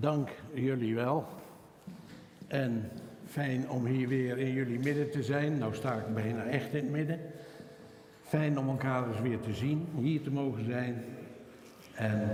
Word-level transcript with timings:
Dank 0.00 0.28
jullie 0.54 0.94
wel. 0.94 1.26
En 2.46 2.90
fijn 3.26 3.70
om 3.70 3.86
hier 3.86 4.08
weer 4.08 4.38
in 4.38 4.52
jullie 4.52 4.78
midden 4.78 5.10
te 5.10 5.22
zijn. 5.22 5.58
Nou 5.58 5.74
sta 5.74 5.94
ik 5.94 6.14
bijna 6.14 6.44
echt 6.44 6.74
in 6.74 6.82
het 6.82 6.90
midden. 6.90 7.20
Fijn 8.22 8.58
om 8.58 8.68
elkaar 8.68 9.08
eens 9.08 9.20
weer 9.20 9.40
te 9.40 9.54
zien, 9.54 9.88
hier 9.96 10.22
te 10.22 10.30
mogen 10.30 10.64
zijn. 10.64 11.04
En 11.94 12.28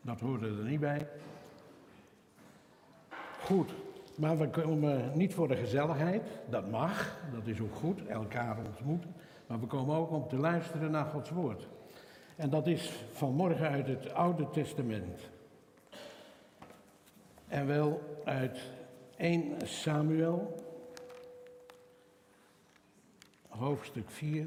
dat 0.00 0.20
hoorde 0.20 0.46
er 0.46 0.64
niet 0.64 0.80
bij. 0.80 1.08
Goed, 3.40 3.74
maar 4.16 4.38
we 4.38 4.48
komen 4.48 5.10
niet 5.14 5.34
voor 5.34 5.48
de 5.48 5.56
gezelligheid. 5.56 6.22
Dat 6.50 6.70
mag, 6.70 7.18
dat 7.32 7.46
is 7.46 7.60
ook 7.60 7.74
goed, 7.74 8.06
elkaar 8.06 8.58
ontmoeten. 8.66 9.14
Maar 9.46 9.60
we 9.60 9.66
komen 9.66 9.96
ook 9.96 10.10
om 10.10 10.28
te 10.28 10.36
luisteren 10.36 10.90
naar 10.90 11.04
Gods 11.04 11.30
woord. 11.30 11.68
En 12.36 12.50
dat 12.50 12.66
is 12.66 12.92
vanmorgen 13.12 13.68
uit 13.68 13.86
het 13.86 14.12
Oude 14.12 14.50
Testament. 14.50 15.20
En 17.48 17.66
wel 17.66 18.20
uit 18.24 18.58
1 19.16 19.54
Samuel, 19.64 20.54
hoofdstuk 23.48 24.10
4. 24.10 24.46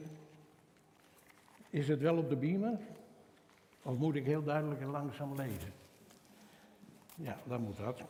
Is 1.70 1.88
het 1.88 2.00
wel 2.00 2.18
op 2.18 2.30
de 2.30 2.36
beamer? 2.36 2.80
Of 3.84 3.98
moet 3.98 4.16
ik 4.16 4.26
heel 4.26 4.44
duidelijk 4.44 4.81
en 4.81 4.90
langzaam 4.90 5.36
lezen? 5.36 5.73
Ja, 7.16 7.38
dan 7.44 7.62
moet 7.62 7.78
dat. 7.78 8.02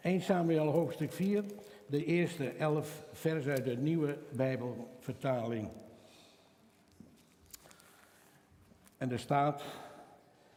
1 0.00 0.20
Samuel 0.20 0.66
hoofdstuk 0.66 1.12
4, 1.12 1.44
de 1.86 2.04
eerste 2.04 2.48
elf 2.48 3.06
vers 3.12 3.46
uit 3.46 3.64
de 3.64 3.76
nieuwe 3.76 4.18
Bijbelvertaling. 4.32 5.68
En 8.98 9.10
er 9.10 9.18
staat 9.18 9.62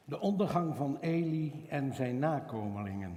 de 0.06 0.20
ondergang 0.20 0.76
van 0.76 0.98
Eli 1.00 1.66
en 1.70 1.94
zijn 1.94 2.20
nakomelingen. 2.20 3.16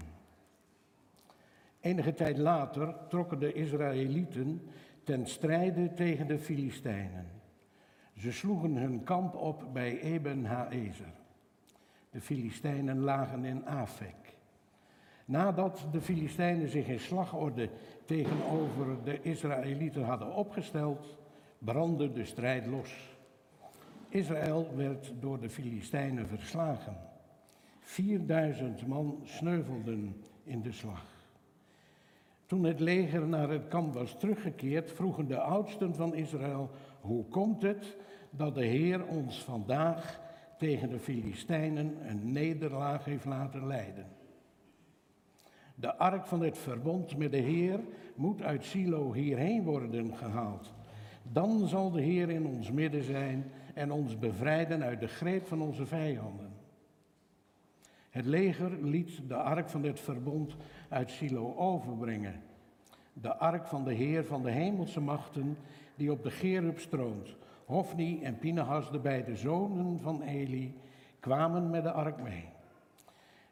Enige 1.80 2.14
tijd 2.14 2.38
later 2.38 2.94
trokken 3.08 3.38
de 3.38 3.52
Israëlieten 3.52 4.62
ten 5.04 5.26
strijde 5.26 5.94
tegen 5.94 6.26
de 6.26 6.38
Filistijnen. 6.38 7.26
Ze 8.16 8.32
sloegen 8.32 8.76
hun 8.76 9.04
kamp 9.04 9.34
op 9.34 9.64
bij 9.72 10.00
Eben 10.00 10.44
Haezer. 10.44 11.12
De 12.10 12.20
Filistijnen 12.20 12.98
lagen 12.98 13.44
in 13.44 13.66
Afek. 13.66 14.36
Nadat 15.24 15.86
de 15.92 16.00
Filistijnen 16.00 16.68
zich 16.68 16.86
in 16.86 17.00
slagorde 17.00 17.70
tegenover 18.04 19.04
de 19.04 19.22
Israëlieten 19.22 20.04
hadden 20.04 20.34
opgesteld, 20.34 21.16
brandde 21.58 22.12
de 22.12 22.24
strijd 22.24 22.66
los. 22.66 23.13
Israël 24.14 24.68
werd 24.76 25.12
door 25.20 25.40
de 25.40 25.48
Filistijnen 25.48 26.28
verslagen. 26.28 26.96
4000 27.80 28.86
man 28.86 29.20
sneuvelden 29.24 30.16
in 30.44 30.62
de 30.62 30.72
slag. 30.72 31.04
Toen 32.46 32.64
het 32.64 32.80
leger 32.80 33.26
naar 33.26 33.48
het 33.48 33.68
kamp 33.68 33.94
was 33.94 34.18
teruggekeerd, 34.18 34.92
vroegen 34.92 35.26
de 35.26 35.40
oudsten 35.40 35.94
van 35.94 36.14
Israël: 36.14 36.70
Hoe 37.00 37.24
komt 37.24 37.62
het 37.62 37.96
dat 38.30 38.54
de 38.54 38.64
Heer 38.64 39.06
ons 39.06 39.42
vandaag 39.42 40.20
tegen 40.58 40.88
de 40.88 40.98
Filistijnen 40.98 41.96
een 42.08 42.32
nederlaag 42.32 43.04
heeft 43.04 43.24
laten 43.24 43.66
leiden? 43.66 44.06
De 45.74 45.96
ark 45.96 46.26
van 46.26 46.42
het 46.42 46.58
verbond 46.58 47.16
met 47.16 47.30
de 47.30 47.36
Heer 47.36 47.80
moet 48.14 48.42
uit 48.42 48.64
Silo 48.64 49.12
hierheen 49.12 49.62
worden 49.62 50.16
gehaald. 50.16 50.72
Dan 51.32 51.68
zal 51.68 51.90
de 51.90 52.00
Heer 52.00 52.30
in 52.30 52.46
ons 52.46 52.70
midden 52.70 53.04
zijn 53.04 53.52
en 53.74 53.92
ons 53.92 54.18
bevrijden 54.18 54.82
uit 54.82 55.00
de 55.00 55.08
greep 55.08 55.46
van 55.46 55.60
onze 55.60 55.86
vijanden. 55.86 56.52
Het 58.10 58.24
leger 58.24 58.82
liet 58.82 59.28
de 59.28 59.34
ark 59.34 59.68
van 59.68 59.82
het 59.82 60.00
verbond 60.00 60.56
uit 60.88 61.10
Silo 61.10 61.54
overbrengen. 61.56 62.42
De 63.12 63.36
ark 63.36 63.66
van 63.66 63.84
de 63.84 63.92
Heer 63.92 64.24
van 64.24 64.42
de 64.42 64.50
hemelse 64.50 65.00
machten, 65.00 65.56
die 65.96 66.12
op 66.12 66.22
de 66.22 66.30
Gerub 66.30 66.78
stroomt. 66.78 67.36
Hofni 67.64 68.22
en 68.22 68.38
Pinehas, 68.38 68.90
de 68.90 68.98
beide 68.98 69.36
zonen 69.36 70.00
van 70.00 70.22
Eli, 70.22 70.74
kwamen 71.20 71.70
met 71.70 71.82
de 71.82 71.92
ark 71.92 72.22
mee. 72.22 72.48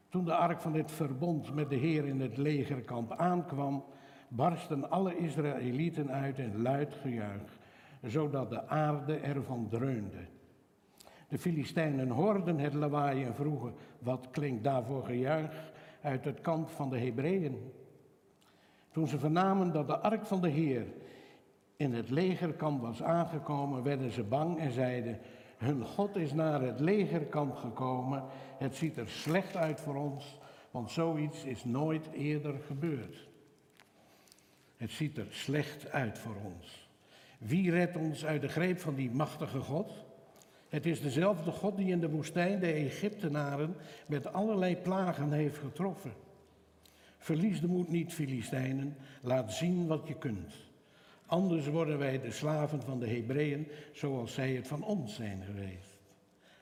Toen 0.09 0.25
de 0.25 0.35
ark 0.35 0.61
van 0.61 0.73
het 0.73 0.91
verbond 0.91 1.53
met 1.53 1.69
de 1.69 1.75
Heer 1.75 2.05
in 2.05 2.21
het 2.21 2.37
legerkamp 2.37 3.11
aankwam, 3.11 3.83
barsten 4.27 4.89
alle 4.89 5.17
Israëlieten 5.17 6.11
uit 6.11 6.39
in 6.39 6.61
luid 6.61 6.93
gejuich 7.01 7.61
zodat 8.03 8.49
de 8.49 8.67
aarde 8.67 9.15
ervan 9.15 9.67
dreunde. 9.69 10.25
De 11.27 11.37
Filistijnen 11.37 12.09
hoorden 12.09 12.59
het 12.59 12.73
lawaai 12.73 13.23
en 13.23 13.35
vroegen, 13.35 13.73
wat 13.99 14.27
klinkt 14.31 14.63
daarvoor 14.63 15.05
gejuich 15.05 15.71
uit 16.01 16.25
het 16.25 16.41
kamp 16.41 16.69
van 16.69 16.89
de 16.89 16.99
Hebreeën? 16.99 17.71
Toen 18.91 19.07
ze 19.07 19.19
vernamen 19.19 19.71
dat 19.71 19.87
de 19.87 19.97
ark 19.97 20.25
van 20.25 20.41
de 20.41 20.49
Heer 20.49 20.85
in 21.75 21.93
het 21.93 22.09
legerkamp 22.09 22.81
was 22.81 23.03
aangekomen, 23.03 23.83
werden 23.83 24.11
ze 24.11 24.23
bang 24.23 24.59
en 24.59 24.71
zeiden, 24.71 25.19
hun 25.57 25.85
God 25.85 26.15
is 26.15 26.33
naar 26.33 26.61
het 26.61 26.79
legerkamp 26.79 27.55
gekomen, 27.55 28.23
het 28.57 28.75
ziet 28.75 28.97
er 28.97 29.09
slecht 29.09 29.55
uit 29.55 29.79
voor 29.81 29.95
ons, 29.95 30.39
want 30.71 30.91
zoiets 30.91 31.43
is 31.43 31.63
nooit 31.63 32.11
eerder 32.11 32.59
gebeurd. 32.59 33.27
Het 34.77 34.91
ziet 34.91 35.17
er 35.17 35.27
slecht 35.29 35.91
uit 35.91 36.19
voor 36.19 36.35
ons. 36.43 36.82
Wie 37.45 37.71
redt 37.71 37.97
ons 37.97 38.25
uit 38.25 38.41
de 38.41 38.47
greep 38.47 38.79
van 38.79 38.95
die 38.95 39.11
machtige 39.11 39.59
God? 39.59 39.91
Het 40.69 40.85
is 40.85 41.01
dezelfde 41.01 41.51
God 41.51 41.77
die 41.77 41.91
in 41.91 41.99
de 41.99 42.09
woestijn 42.09 42.59
de 42.59 42.71
Egyptenaren 42.71 43.75
met 44.07 44.33
allerlei 44.33 44.77
plagen 44.77 45.31
heeft 45.31 45.57
getroffen. 45.57 46.13
Verlies 47.17 47.61
de 47.61 47.67
moed 47.67 47.89
niet, 47.89 48.13
Filistijnen, 48.13 48.95
laat 49.21 49.53
zien 49.53 49.87
wat 49.87 50.07
je 50.07 50.15
kunt. 50.15 50.53
Anders 51.25 51.67
worden 51.67 51.97
wij 51.97 52.21
de 52.21 52.31
slaven 52.31 52.81
van 52.81 52.99
de 52.99 53.07
Hebreeën 53.07 53.67
zoals 53.91 54.33
zij 54.33 54.51
het 54.51 54.67
van 54.67 54.83
ons 54.83 55.15
zijn 55.15 55.43
geweest. 55.45 55.97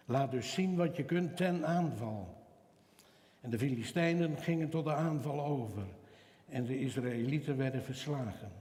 Laat 0.06 0.31
dus 0.31 0.53
zien 0.53 0.75
wat 0.75 0.96
je 0.96 1.03
kunt 1.03 1.38
ten 1.38 1.66
aanval. 1.66 2.36
En 3.41 3.50
de 3.50 3.58
Filistijnen 3.58 4.38
gingen 4.38 4.70
tot 4.70 4.86
de 4.86 4.94
aanval 4.94 5.46
over 5.46 5.86
en 6.50 6.66
de 6.66 6.80
Israëlieten 6.80 7.58
werden 7.58 7.84
verslagen. 7.84 8.52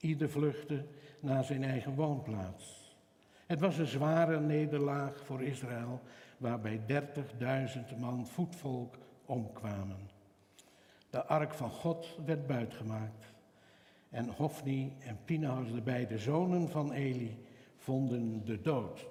Ieder 0.00 0.30
vluchtte 0.30 0.84
naar 1.20 1.44
zijn 1.44 1.64
eigen 1.64 1.94
woonplaats. 1.94 2.94
Het 3.46 3.60
was 3.60 3.78
een 3.78 3.86
zware 3.86 4.40
nederlaag 4.40 5.20
voor 5.24 5.42
Israël, 5.42 6.00
waarbij 6.36 6.80
30.000 6.88 7.98
man 7.98 8.26
voetvolk 8.26 8.94
omkwamen. 9.26 10.10
De 11.10 11.24
ark 11.24 11.54
van 11.54 11.70
God 11.70 12.18
werd 12.26 12.46
buitgemaakt. 12.46 13.34
En 14.10 14.28
Hofni 14.28 14.92
en 14.98 15.18
Pinahas, 15.24 15.72
de 15.72 15.80
beide 15.80 16.18
zonen 16.18 16.68
van 16.68 16.92
Eli, 16.92 17.44
vonden 17.76 18.44
de 18.44 18.60
dood. 18.60 19.06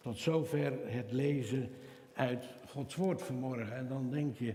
Tot 0.00 0.18
zover 0.18 0.72
het 0.84 1.12
lezen 1.12 1.70
uit 2.14 2.44
Gods 2.66 2.94
woord 2.94 3.22
vanmorgen. 3.22 3.76
En 3.76 3.88
dan 3.88 4.10
denk 4.10 4.36
je, 4.38 4.54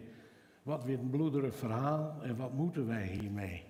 wat 0.64 0.84
weer 0.84 1.00
een 1.00 1.10
bloederig 1.10 1.56
verhaal 1.56 2.16
en 2.22 2.36
wat 2.36 2.54
moeten 2.54 2.88
wij 2.88 3.06
hiermee? 3.06 3.64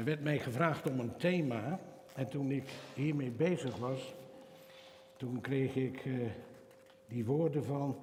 Er 0.00 0.06
werd 0.06 0.22
mij 0.22 0.38
gevraagd 0.38 0.90
om 0.90 1.00
een 1.00 1.16
thema. 1.16 1.78
En 2.14 2.28
toen 2.28 2.50
ik 2.50 2.64
hiermee 2.94 3.30
bezig 3.30 3.76
was, 3.76 4.14
toen 5.16 5.40
kreeg 5.40 5.74
ik 5.74 6.04
uh, 6.04 6.26
die 7.08 7.24
woorden 7.24 7.64
van 7.64 7.96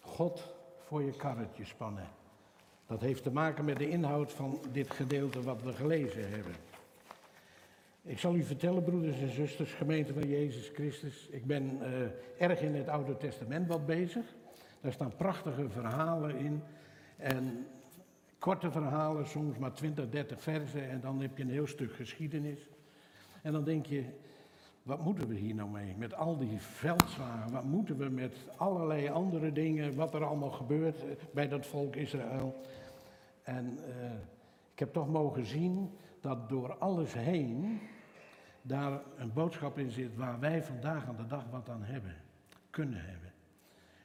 God 0.00 0.54
voor 0.86 1.02
je 1.02 1.10
karretje 1.10 1.64
spannen. 1.64 2.08
Dat 2.86 3.00
heeft 3.00 3.22
te 3.22 3.30
maken 3.30 3.64
met 3.64 3.78
de 3.78 3.88
inhoud 3.88 4.32
van 4.32 4.60
dit 4.72 4.90
gedeelte 4.90 5.42
wat 5.42 5.62
we 5.62 5.72
gelezen 5.72 6.30
hebben. 6.30 6.54
Ik 8.02 8.18
zal 8.18 8.34
u 8.34 8.42
vertellen, 8.42 8.84
broeders 8.84 9.20
en 9.20 9.34
zusters, 9.34 9.72
gemeente 9.72 10.12
van 10.12 10.28
Jezus 10.28 10.70
Christus. 10.74 11.28
Ik 11.30 11.46
ben 11.46 11.78
uh, 11.82 12.48
erg 12.48 12.60
in 12.60 12.74
het 12.74 12.88
Oude 12.88 13.16
Testament 13.16 13.68
wat 13.68 13.86
bezig. 13.86 14.24
Daar 14.80 14.92
staan 14.92 15.16
prachtige 15.16 15.68
verhalen 15.68 16.36
in. 16.36 16.62
En 17.16 17.66
korte 18.40 18.70
verhalen, 18.70 19.26
soms 19.26 19.58
maar 19.58 19.72
20, 19.72 20.08
30 20.08 20.40
versen 20.40 20.90
en 20.90 21.00
dan 21.00 21.20
heb 21.20 21.36
je 21.36 21.42
een 21.42 21.50
heel 21.50 21.66
stuk 21.66 21.92
geschiedenis. 21.94 22.68
En 23.42 23.52
dan 23.52 23.64
denk 23.64 23.86
je, 23.86 24.04
wat 24.82 25.04
moeten 25.04 25.28
we 25.28 25.34
hier 25.34 25.54
nou 25.54 25.70
mee? 25.70 25.94
Met 25.96 26.14
al 26.14 26.38
die 26.38 26.60
veldslagen, 26.60 27.52
wat 27.52 27.64
moeten 27.64 27.96
we 27.96 28.08
met 28.08 28.36
allerlei 28.56 29.08
andere 29.08 29.52
dingen, 29.52 29.94
wat 29.94 30.14
er 30.14 30.24
allemaal 30.24 30.50
gebeurt 30.50 31.04
bij 31.32 31.48
dat 31.48 31.66
volk 31.66 31.96
Israël. 31.96 32.60
En 33.42 33.78
uh, 33.78 34.10
ik 34.72 34.78
heb 34.78 34.92
toch 34.92 35.08
mogen 35.08 35.46
zien 35.46 35.90
dat 36.20 36.48
door 36.48 36.74
alles 36.78 37.14
heen 37.14 37.80
daar 38.62 39.00
een 39.16 39.32
boodschap 39.32 39.78
in 39.78 39.90
zit 39.90 40.16
waar 40.16 40.40
wij 40.40 40.62
vandaag 40.62 41.06
aan 41.06 41.16
de 41.16 41.26
dag 41.26 41.44
wat 41.50 41.68
aan 41.68 41.82
hebben, 41.82 42.16
kunnen 42.70 43.00
hebben. 43.04 43.29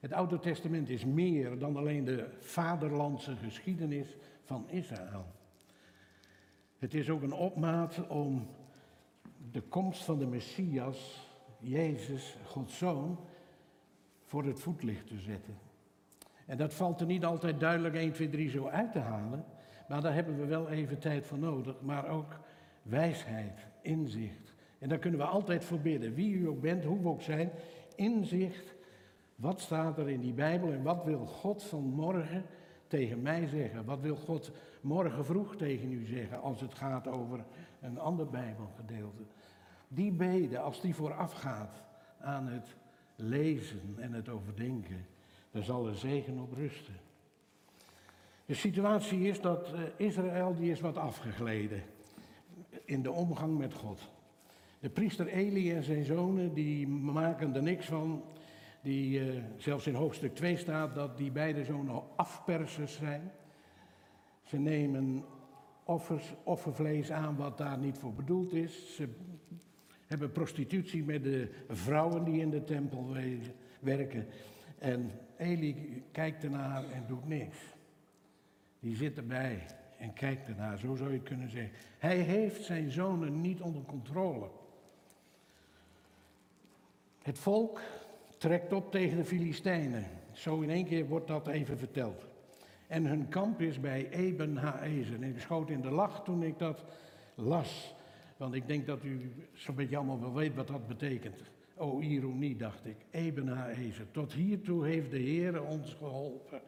Het 0.06 0.13
Oude 0.13 0.40
Testament 0.40 0.90
is 0.90 1.06
meer 1.06 1.60
dan 1.60 1.78
alleen 1.78 2.04
de 2.04 2.28
vaderlandse 2.40 3.36
geschiedenis 3.36 4.18
van 4.44 4.69
Israël. 4.69 5.25
Het 6.80 6.94
is 6.94 7.10
ook 7.10 7.22
een 7.22 7.34
opmaat 7.34 8.07
om 8.07 8.48
de 9.52 9.62
komst 9.62 10.04
van 10.04 10.19
de 10.19 10.25
Messias 10.25 11.30
Jezus, 11.60 12.38
Gods 12.46 12.78
Zoon, 12.78 13.19
voor 14.24 14.46
het 14.46 14.60
voetlicht 14.60 15.07
te 15.07 15.19
zetten. 15.19 15.57
En 16.46 16.57
dat 16.57 16.74
valt 16.74 17.00
er 17.00 17.07
niet 17.07 17.25
altijd 17.25 17.60
duidelijk 17.60 17.96
1, 17.96 18.12
2, 18.12 18.30
3 18.30 18.50
zo 18.50 18.68
uit 18.68 18.92
te 18.92 19.00
halen, 19.00 19.46
maar 19.88 20.02
daar 20.02 20.13
hebben 20.13 20.38
we 20.38 20.46
wel 20.46 20.69
even 20.69 21.00
tijd 21.00 21.25
voor 21.25 21.40
nodig, 21.40 21.81
maar 21.81 22.07
ook 22.07 22.40
wijsheid, 22.81 23.66
inzicht. 23.81 24.54
En 24.80 24.90
daar 24.90 25.00
kunnen 25.00 25.19
we 25.19 25.25
altijd 25.25 25.66
voor 25.66 25.80
bidden, 25.80 26.13
wie 26.13 26.34
u 26.34 26.48
ook 26.48 26.62
bent, 26.62 26.84
hoe 26.84 27.02
we 27.02 27.07
ook 27.07 27.22
zijn, 27.22 27.52
inzicht. 27.96 28.75
Wat 29.35 29.59
staat 29.59 29.97
er 29.97 30.09
in 30.09 30.21
die 30.21 30.33
Bijbel 30.33 30.71
en 30.71 30.83
wat 30.83 31.03
wil 31.03 31.25
God 31.25 31.63
vanmorgen 31.63 32.45
tegen 32.87 33.21
mij 33.21 33.47
zeggen? 33.47 33.85
Wat 33.85 33.99
wil 33.99 34.15
God 34.15 34.51
morgen 34.81 35.25
vroeg 35.25 35.55
tegen 35.55 35.91
u 35.91 36.05
zeggen 36.05 36.41
als 36.41 36.61
het 36.61 36.73
gaat 36.73 37.07
over 37.07 37.45
een 37.81 37.99
ander 37.99 38.29
Bijbelgedeelte? 38.29 39.23
Die 39.87 40.11
beden, 40.11 40.63
als 40.63 40.81
die 40.81 40.95
voorafgaat 40.95 41.83
aan 42.19 42.47
het 42.47 42.75
lezen 43.15 43.95
en 43.97 44.13
het 44.13 44.29
overdenken, 44.29 45.05
daar 45.51 45.63
zal 45.63 45.87
er 45.87 45.95
zegen 45.95 46.39
op 46.39 46.53
rusten. 46.53 46.95
De 48.45 48.53
situatie 48.53 49.21
is 49.21 49.41
dat 49.41 49.73
eh, 49.73 49.79
Israël 49.97 50.55
die 50.55 50.71
is 50.71 50.79
wat 50.79 50.97
afgegleden 50.97 51.83
in 52.83 53.01
de 53.01 53.11
omgang 53.11 53.57
met 53.57 53.73
God. 53.73 54.09
De 54.79 54.89
priester 54.89 55.27
Eli 55.27 55.73
en 55.73 55.83
zijn 55.83 56.05
zonen 56.05 56.53
die 56.53 56.87
maken 56.87 57.55
er 57.55 57.63
niks 57.63 57.85
van. 57.85 58.23
Die, 58.85 59.19
uh, 59.19 59.43
zelfs 59.57 59.87
in 59.87 59.93
hoofdstuk 59.93 60.35
2 60.35 60.57
staat 60.57 60.95
dat 60.95 61.17
die 61.17 61.31
beide 61.31 61.63
zonen 61.63 62.03
afpersers 62.15 62.95
zijn. 62.95 63.31
Ze 64.43 64.57
nemen 64.57 65.25
offers, 65.83 66.33
offervlees 66.43 67.11
aan 67.11 67.35
wat 67.35 67.57
daar 67.57 67.77
niet 67.77 67.97
voor 67.97 68.13
bedoeld 68.13 68.53
is. 68.53 68.95
Ze 68.95 69.09
hebben 70.07 70.31
prostitutie 70.31 71.03
met 71.03 71.23
de 71.23 71.51
vrouwen 71.69 72.23
die 72.23 72.41
in 72.41 72.49
de 72.49 72.63
tempel 72.63 73.15
werken. 73.79 74.27
En 74.79 75.11
Eli 75.37 76.03
kijkt 76.11 76.43
ernaar 76.43 76.89
en 76.89 77.05
doet 77.07 77.27
niks. 77.27 77.57
Die 78.79 78.95
zit 78.95 79.17
erbij 79.17 79.65
en 79.97 80.13
kijkt 80.13 80.47
ernaar, 80.47 80.77
zo 80.77 80.95
zou 80.95 81.13
je 81.13 81.21
kunnen 81.21 81.49
zeggen. 81.49 81.71
Hij 81.97 82.17
heeft 82.17 82.63
zijn 82.63 82.91
zonen 82.91 83.41
niet 83.41 83.61
onder 83.61 83.81
controle. 83.81 84.49
Het 87.21 87.39
volk 87.39 87.81
trekt 88.37 88.73
op 88.73 88.91
tegen 88.91 89.17
de 89.17 89.25
Filistijnen. 89.25 90.05
Zo 90.31 90.61
in 90.61 90.69
één 90.69 90.85
keer 90.85 91.07
wordt 91.07 91.27
dat 91.27 91.47
even 91.47 91.77
verteld. 91.77 92.25
En 92.87 93.05
hun 93.05 93.27
kamp 93.27 93.61
is 93.61 93.79
bij 93.79 94.09
Eben 94.09 94.57
Haezer. 94.57 95.15
En 95.15 95.23
ik 95.23 95.39
schoot 95.39 95.69
in 95.69 95.81
de 95.81 95.91
lach 95.91 96.23
toen 96.23 96.43
ik 96.43 96.59
dat 96.59 96.83
las. 97.35 97.95
Want 98.37 98.53
ik 98.53 98.67
denk 98.67 98.85
dat 98.85 99.03
u 99.03 99.31
zo'n 99.53 99.75
beetje 99.75 99.97
allemaal 99.97 100.21
wel 100.21 100.33
weet 100.33 100.55
wat 100.55 100.67
dat 100.67 100.87
betekent. 100.87 101.37
Oh, 101.75 102.03
ironie, 102.03 102.55
dacht 102.55 102.85
ik. 102.85 102.95
Eben 103.11 103.47
Haezer. 103.47 104.11
Tot 104.11 104.33
hiertoe 104.33 104.85
heeft 104.85 105.11
de 105.11 105.17
Heer 105.17 105.63
ons 105.63 105.93
geholpen. 105.93 106.61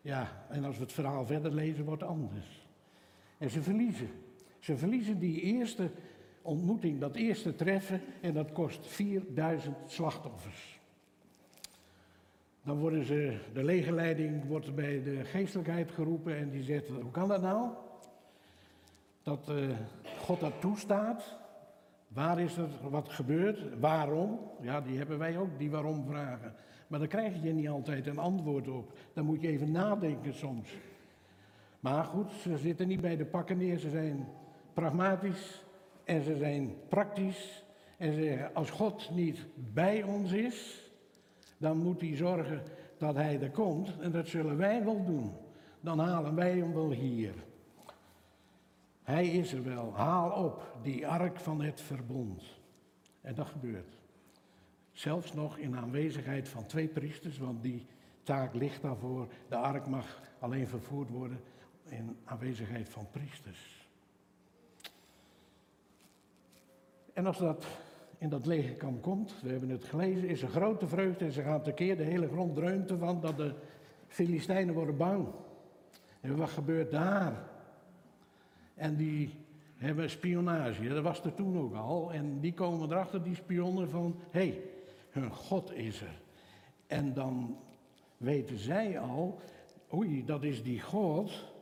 Ja, 0.00 0.46
en 0.48 0.64
als 0.64 0.76
we 0.76 0.82
het 0.82 0.92
verhaal 0.92 1.26
verder 1.26 1.52
lezen, 1.52 1.84
wordt 1.84 2.00
het 2.00 2.10
anders. 2.10 2.66
En 3.38 3.50
ze 3.50 3.62
verliezen. 3.62 4.10
Ze 4.58 4.76
verliezen 4.76 5.18
die 5.18 5.40
eerste 5.40 5.90
ontmoeting, 6.42 7.00
dat 7.00 7.16
eerste 7.16 7.54
treffen, 7.54 8.00
en 8.20 8.32
dat 8.32 8.52
kost 8.52 8.86
4000 8.86 9.76
slachtoffers. 9.86 10.75
Dan 12.66 12.78
worden 12.78 13.04
ze, 13.04 13.38
de 13.52 13.64
legerleiding 13.64 14.44
wordt 14.44 14.74
bij 14.74 15.02
de 15.02 15.24
geestelijkheid 15.24 15.90
geroepen 15.90 16.36
en 16.36 16.50
die 16.50 16.62
zegt, 16.62 16.88
hoe 16.88 17.10
kan 17.10 17.28
dat 17.28 17.42
nou? 17.42 17.68
Dat 19.22 19.48
uh, 19.50 19.76
God 20.18 20.40
dat 20.40 20.60
toestaat. 20.60 21.38
Waar 22.08 22.40
is 22.40 22.56
er 22.56 22.68
wat 22.90 23.08
gebeurd? 23.08 23.78
Waarom? 23.78 24.40
Ja, 24.60 24.80
die 24.80 24.96
hebben 24.96 25.18
wij 25.18 25.38
ook, 25.38 25.58
die 25.58 25.70
waarom 25.70 26.04
vragen. 26.06 26.54
Maar 26.86 26.98
daar 26.98 27.08
krijg 27.08 27.42
je 27.42 27.52
niet 27.52 27.68
altijd 27.68 28.06
een 28.06 28.18
antwoord 28.18 28.68
op. 28.68 28.92
Dan 29.12 29.24
moet 29.24 29.40
je 29.40 29.48
even 29.48 29.70
nadenken 29.70 30.34
soms. 30.34 30.76
Maar 31.80 32.04
goed, 32.04 32.32
ze 32.32 32.58
zitten 32.58 32.88
niet 32.88 33.00
bij 33.00 33.16
de 33.16 33.26
pakken 33.26 33.58
neer. 33.58 33.78
Ze 33.78 33.90
zijn 33.90 34.28
pragmatisch 34.74 35.64
en 36.04 36.22
ze 36.22 36.36
zijn 36.36 36.74
praktisch. 36.88 37.64
En 37.96 38.12
ze 38.12 38.22
zeggen, 38.22 38.54
als 38.54 38.70
God 38.70 39.10
niet 39.14 39.46
bij 39.54 40.02
ons 40.02 40.32
is, 40.32 40.85
dan 41.58 41.78
moet 41.78 42.00
hij 42.00 42.16
zorgen 42.16 42.62
dat 42.98 43.14
hij 43.14 43.40
er 43.40 43.50
komt. 43.50 43.98
En 44.00 44.10
dat 44.10 44.28
zullen 44.28 44.56
wij 44.56 44.84
wel 44.84 45.04
doen. 45.04 45.32
Dan 45.80 45.98
halen 45.98 46.34
wij 46.34 46.56
hem 46.56 46.74
wel 46.74 46.90
hier. 46.90 47.34
Hij 49.02 49.26
is 49.26 49.52
er 49.52 49.64
wel. 49.64 49.94
Haal 49.94 50.44
op 50.44 50.76
die 50.82 51.06
ark 51.06 51.40
van 51.40 51.60
het 51.60 51.80
verbond. 51.80 52.42
En 53.20 53.34
dat 53.34 53.46
gebeurt. 53.46 53.96
Zelfs 54.92 55.32
nog 55.32 55.58
in 55.58 55.76
aanwezigheid 55.76 56.48
van 56.48 56.66
twee 56.66 56.88
priesters, 56.88 57.38
want 57.38 57.62
die 57.62 57.86
taak 58.22 58.54
ligt 58.54 58.82
daarvoor. 58.82 59.28
De 59.48 59.56
ark 59.56 59.86
mag 59.86 60.22
alleen 60.38 60.68
vervoerd 60.68 61.10
worden 61.10 61.40
in 61.88 62.16
aanwezigheid 62.24 62.88
van 62.88 63.10
priesters. 63.10 63.88
En 67.12 67.26
als 67.26 67.38
dat 67.38 67.66
in 68.18 68.28
dat 68.28 68.46
legerkamp 68.46 69.02
komt, 69.02 69.34
we 69.42 69.48
hebben 69.48 69.68
het 69.68 69.84
gelezen, 69.84 70.28
is 70.28 70.42
er 70.42 70.48
grote 70.48 70.86
vreugde 70.86 71.24
en 71.24 71.32
ze 71.32 71.42
gaan 71.42 71.62
tekeer. 71.62 71.96
De 71.96 72.02
hele 72.02 72.28
grond 72.28 72.54
dreunt 72.54 72.90
ervan 72.90 73.20
dat 73.20 73.36
de 73.36 73.54
Filistijnen 74.06 74.74
worden 74.74 74.96
bang. 74.96 75.26
En 76.20 76.36
wat 76.36 76.48
gebeurt 76.48 76.90
daar? 76.90 77.48
En 78.74 78.96
die 78.96 79.30
hebben 79.76 80.10
spionage, 80.10 80.88
dat 80.88 81.02
was 81.02 81.24
er 81.24 81.34
toen 81.34 81.58
ook 81.58 81.74
al. 81.74 82.12
En 82.12 82.40
die 82.40 82.52
komen 82.52 82.90
erachter, 82.90 83.22
die 83.22 83.34
spionnen, 83.34 83.90
van 83.90 84.16
hé, 84.30 84.40
hey, 84.40 84.62
hun 85.10 85.30
God 85.30 85.72
is 85.72 86.00
er. 86.00 86.20
En 86.86 87.14
dan 87.14 87.56
weten 88.16 88.58
zij 88.58 88.98
al, 88.98 89.38
oei, 89.92 90.24
dat 90.24 90.42
is 90.42 90.62
die 90.62 90.80
God 90.80 91.54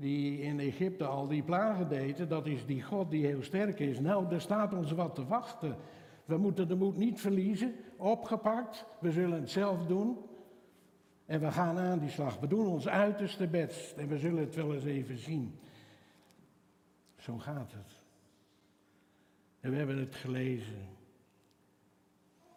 die 0.00 0.40
in 0.40 0.60
Egypte 0.60 1.04
al 1.04 1.28
die 1.28 1.42
plagen 1.42 1.88
deden, 1.88 2.28
dat 2.28 2.46
is 2.46 2.66
die 2.66 2.82
God 2.82 3.10
die 3.10 3.26
heel 3.26 3.42
sterk 3.42 3.80
is. 3.80 4.00
Nou, 4.00 4.32
er 4.34 4.40
staat 4.40 4.74
ons 4.74 4.92
wat 4.92 5.14
te 5.14 5.26
wachten. 5.26 5.76
We 6.24 6.36
moeten 6.36 6.68
de 6.68 6.74
moed 6.74 6.96
niet 6.96 7.20
verliezen, 7.20 7.74
opgepakt, 7.96 8.86
we 9.00 9.10
zullen 9.10 9.40
het 9.40 9.50
zelf 9.50 9.86
doen. 9.86 10.18
En 11.26 11.40
we 11.40 11.52
gaan 11.52 11.78
aan 11.78 11.98
die 11.98 12.10
slag. 12.10 12.38
We 12.38 12.46
doen 12.46 12.66
ons 12.66 12.88
uiterste 12.88 13.46
best 13.46 13.96
en 13.96 14.08
we 14.08 14.18
zullen 14.18 14.40
het 14.40 14.54
wel 14.54 14.74
eens 14.74 14.84
even 14.84 15.18
zien. 15.18 15.58
Zo 17.16 17.38
gaat 17.38 17.72
het. 17.72 17.94
En 19.60 19.70
we 19.70 19.76
hebben 19.76 19.98
het 19.98 20.14
gelezen. 20.14 20.88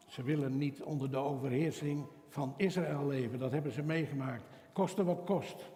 Ze 0.07 0.23
willen 0.23 0.57
niet 0.57 0.83
onder 0.83 1.11
de 1.11 1.17
overheersing 1.17 2.05
van 2.27 2.53
Israël 2.57 3.07
leven. 3.07 3.39
Dat 3.39 3.51
hebben 3.51 3.71
ze 3.71 3.81
meegemaakt. 3.81 4.43
Koste 4.73 5.03
wat 5.03 5.23
kost. 5.25 5.71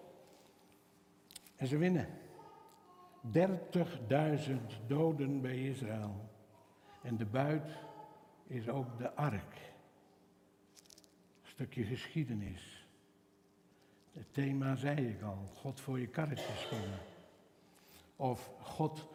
En 1.58 1.68
ze 1.68 1.78
winnen. 1.78 2.08
30.000 3.34 3.42
doden 4.88 5.42
bij 5.42 5.64
Israël. 5.64 6.30
En 7.02 7.18
de 7.18 7.26
buit 7.26 7.70
is 8.48 8.70
ook 8.70 8.98
de 8.98 9.14
ark. 9.14 9.56
Stukje 11.44 11.84
geschiedenis. 11.84 12.86
Het 14.14 14.34
thema 14.34 14.76
zei 14.76 15.08
ik 15.08 15.22
al, 15.22 15.50
God 15.54 15.80
voor 15.80 16.00
je 16.00 16.08
karretje 16.08 16.54
spannen. 16.56 17.00
Of 18.16 18.52
God 18.62 19.08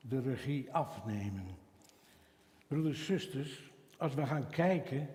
de 0.00 0.20
regie 0.20 0.72
afnemen. 0.72 1.46
Broeders 2.66 3.04
zusters, 3.06 3.70
als 3.96 4.14
we 4.14 4.26
gaan 4.26 4.48
kijken 4.48 5.08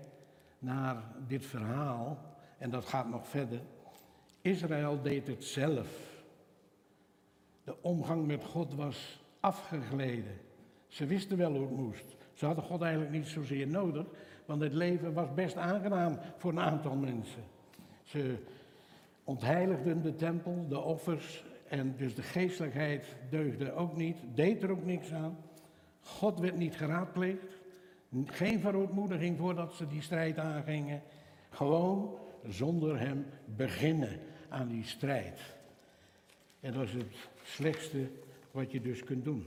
naar 0.59 1.03
dit 1.27 1.45
verhaal, 1.45 2.35
en 2.57 2.69
dat 2.69 2.85
gaat 2.85 3.09
nog 3.09 3.27
verder, 3.27 3.61
Israël 4.41 5.01
deed 5.01 5.27
het 5.27 5.43
zelf. 5.43 6.06
De 7.67 7.75
omgang 7.81 8.27
met 8.27 8.43
God 8.43 8.73
was 8.73 9.23
afgegleden. 9.39 10.37
Ze 10.87 11.05
wisten 11.05 11.37
wel 11.37 11.51
hoe 11.51 11.61
het 11.61 11.77
moest. 11.77 12.15
Ze 12.33 12.45
hadden 12.45 12.63
God 12.63 12.81
eigenlijk 12.81 13.11
niet 13.11 13.27
zozeer 13.27 13.67
nodig, 13.67 14.05
want 14.45 14.61
het 14.61 14.73
leven 14.73 15.13
was 15.13 15.33
best 15.33 15.55
aangenaam 15.55 16.19
voor 16.37 16.51
een 16.51 16.59
aantal 16.59 16.95
mensen. 16.95 17.43
Ze 18.03 18.35
ontheiligden 19.23 20.01
de 20.01 20.15
tempel, 20.15 20.65
de 20.69 20.79
offers, 20.79 21.43
en 21.67 21.95
dus 21.97 22.15
de 22.15 22.21
geestelijkheid 22.21 23.15
deugde 23.29 23.71
ook 23.71 23.95
niet, 23.95 24.17
deed 24.33 24.63
er 24.63 24.71
ook 24.71 24.85
niks 24.85 25.11
aan. 25.11 25.37
God 26.01 26.39
werd 26.39 26.57
niet 26.57 26.75
geraadpleegd. 26.75 27.57
Geen 28.25 28.59
verootmoediging 28.59 29.37
voordat 29.37 29.73
ze 29.73 29.87
die 29.87 30.01
strijd 30.01 30.37
aangingen. 30.37 31.01
Gewoon 31.49 32.17
zonder 32.45 32.99
hem 32.99 33.25
beginnen 33.45 34.19
aan 34.49 34.67
die 34.67 34.83
strijd. 34.83 35.55
En 36.59 36.73
dat 36.73 36.83
is 36.83 36.93
het 36.93 37.35
slechtste 37.47 38.09
wat 38.51 38.71
je 38.71 38.81
dus 38.81 39.03
kunt 39.03 39.23
doen. 39.23 39.45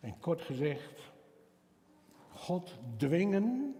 En 0.00 0.18
kort 0.20 0.42
gezegd, 0.42 1.00
God 2.32 2.78
dwingen 2.96 3.74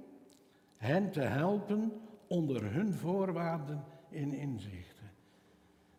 hen 0.76 1.12
te 1.12 1.21
helpen 1.21 2.00
onder 2.26 2.73
hun 2.73 2.95
voorwaarden 2.95 3.85
in 4.09 4.33
inzichten. 4.33 5.11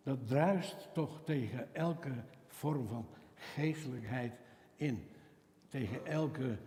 Dat 0.03 0.27
druist 0.27 0.89
toch 0.93 1.21
tegen 1.23 1.75
elke 1.75 2.13
vorm 2.47 2.87
van 2.87 3.07
geestelijkheid 3.35 4.33
in 4.75 5.03
tegen 5.69 6.05
elke 6.05 6.57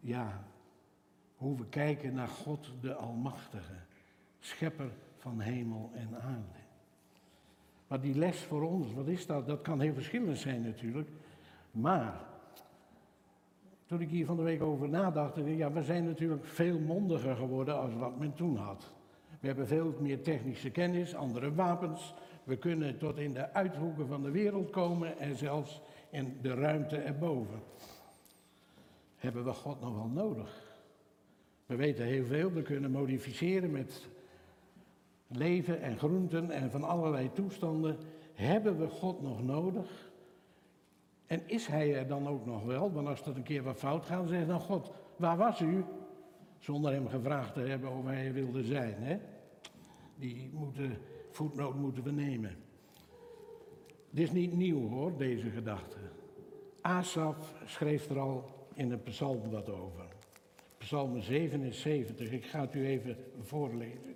ja, 0.00 0.44
hoe 1.36 1.56
we 1.56 1.68
kijken 1.68 2.14
naar 2.14 2.28
God 2.28 2.72
de 2.80 2.94
Almachtige, 2.94 3.76
schepper 4.40 4.90
van 5.16 5.40
hemel 5.40 5.90
en 5.94 6.20
aarde. 6.20 6.61
Maar 7.92 8.00
die 8.00 8.14
les 8.14 8.38
voor 8.40 8.62
ons, 8.62 8.92
wat 8.92 9.06
is 9.06 9.26
dat? 9.26 9.46
Dat 9.46 9.62
kan 9.62 9.80
heel 9.80 9.94
verschillend 9.94 10.38
zijn 10.38 10.62
natuurlijk. 10.62 11.08
Maar 11.70 12.20
toen 13.86 14.00
ik 14.00 14.08
hier 14.08 14.26
van 14.26 14.36
de 14.36 14.42
week 14.42 14.62
over 14.62 14.88
nadacht, 14.88 15.36
ja, 15.44 15.72
we 15.72 15.82
zijn 15.82 16.04
natuurlijk 16.04 16.44
veel 16.44 16.78
mondiger 16.78 17.36
geworden 17.36 17.80
als 17.80 17.94
wat 17.94 18.18
men 18.18 18.34
toen 18.34 18.56
had. 18.56 18.92
We 19.40 19.46
hebben 19.46 19.66
veel 19.66 19.94
meer 20.00 20.22
technische 20.22 20.70
kennis, 20.70 21.14
andere 21.14 21.54
wapens. 21.54 22.14
We 22.44 22.56
kunnen 22.56 22.98
tot 22.98 23.18
in 23.18 23.32
de 23.32 23.52
uithoeken 23.52 24.06
van 24.06 24.22
de 24.22 24.30
wereld 24.30 24.70
komen 24.70 25.18
en 25.18 25.36
zelfs 25.36 25.80
in 26.10 26.38
de 26.42 26.54
ruimte 26.54 26.96
erboven. 26.96 27.60
Hebben 29.16 29.44
we 29.44 29.52
God 29.52 29.80
nog 29.80 29.94
wel 29.94 30.10
nodig? 30.24 30.74
We 31.66 31.76
weten 31.76 32.04
heel 32.04 32.24
veel, 32.24 32.52
we 32.52 32.62
kunnen 32.62 32.90
modificeren 32.90 33.70
met 33.70 34.08
leven 35.36 35.80
en 35.80 35.98
groenten 35.98 36.50
en 36.50 36.70
van 36.70 36.82
allerlei 36.82 37.32
toestanden. 37.32 37.96
Hebben 38.34 38.78
we 38.78 38.88
God 38.88 39.22
nog 39.22 39.42
nodig? 39.42 40.10
En 41.26 41.42
is 41.46 41.66
Hij 41.66 41.96
er 41.96 42.06
dan 42.06 42.28
ook 42.28 42.46
nog 42.46 42.64
wel? 42.64 42.92
Want 42.92 43.08
als 43.08 43.22
dat 43.22 43.36
een 43.36 43.42
keer 43.42 43.62
wat 43.62 43.78
fout 43.78 44.04
gaat, 44.04 44.28
zeg 44.28 44.46
dan 44.46 44.60
God, 44.60 44.90
waar 45.16 45.36
was 45.36 45.60
u? 45.60 45.84
Zonder 46.58 46.92
hem 46.92 47.08
gevraagd 47.08 47.54
te 47.54 47.60
hebben 47.60 47.90
of 47.90 48.04
hij 48.04 48.32
wilde 48.32 48.64
zijn. 48.64 48.94
Hè? 48.98 49.18
Die 50.14 50.50
moeten, 50.52 50.98
voetnoot 51.30 51.74
moeten 51.74 52.02
we 52.02 52.10
nemen. 52.10 52.56
Dit 54.10 54.26
is 54.26 54.32
niet 54.32 54.52
nieuw 54.52 54.88
hoor, 54.88 55.16
deze 55.16 55.50
gedachte. 55.50 55.98
Asaf 56.80 57.54
schreef 57.64 58.10
er 58.10 58.18
al 58.18 58.66
in 58.74 58.90
een 58.90 59.02
psalm 59.02 59.50
wat 59.50 59.70
over. 59.70 60.04
Psalm 60.78 61.20
77, 61.20 62.30
ik 62.30 62.44
ga 62.44 62.60
het 62.60 62.74
u 62.74 62.86
even 62.86 63.16
voorlezen. 63.40 64.11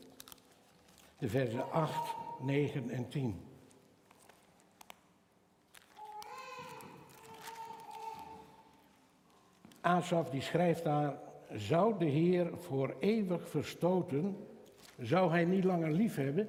De 1.18 1.28
versen 1.28 1.70
8, 1.70 2.14
9 2.40 2.90
en 2.90 3.08
10. 3.08 3.40
Asaf 9.80 10.30
die 10.30 10.40
schrijft 10.40 10.84
daar, 10.84 11.18
zou 11.52 11.98
de 11.98 12.04
Heer 12.04 12.58
voor 12.58 12.96
eeuwig 13.00 13.48
verstoten, 13.48 14.36
zou 14.98 15.30
hij 15.30 15.44
niet 15.44 15.64
langer 15.64 15.92
lief 15.92 16.16
hebben, 16.16 16.48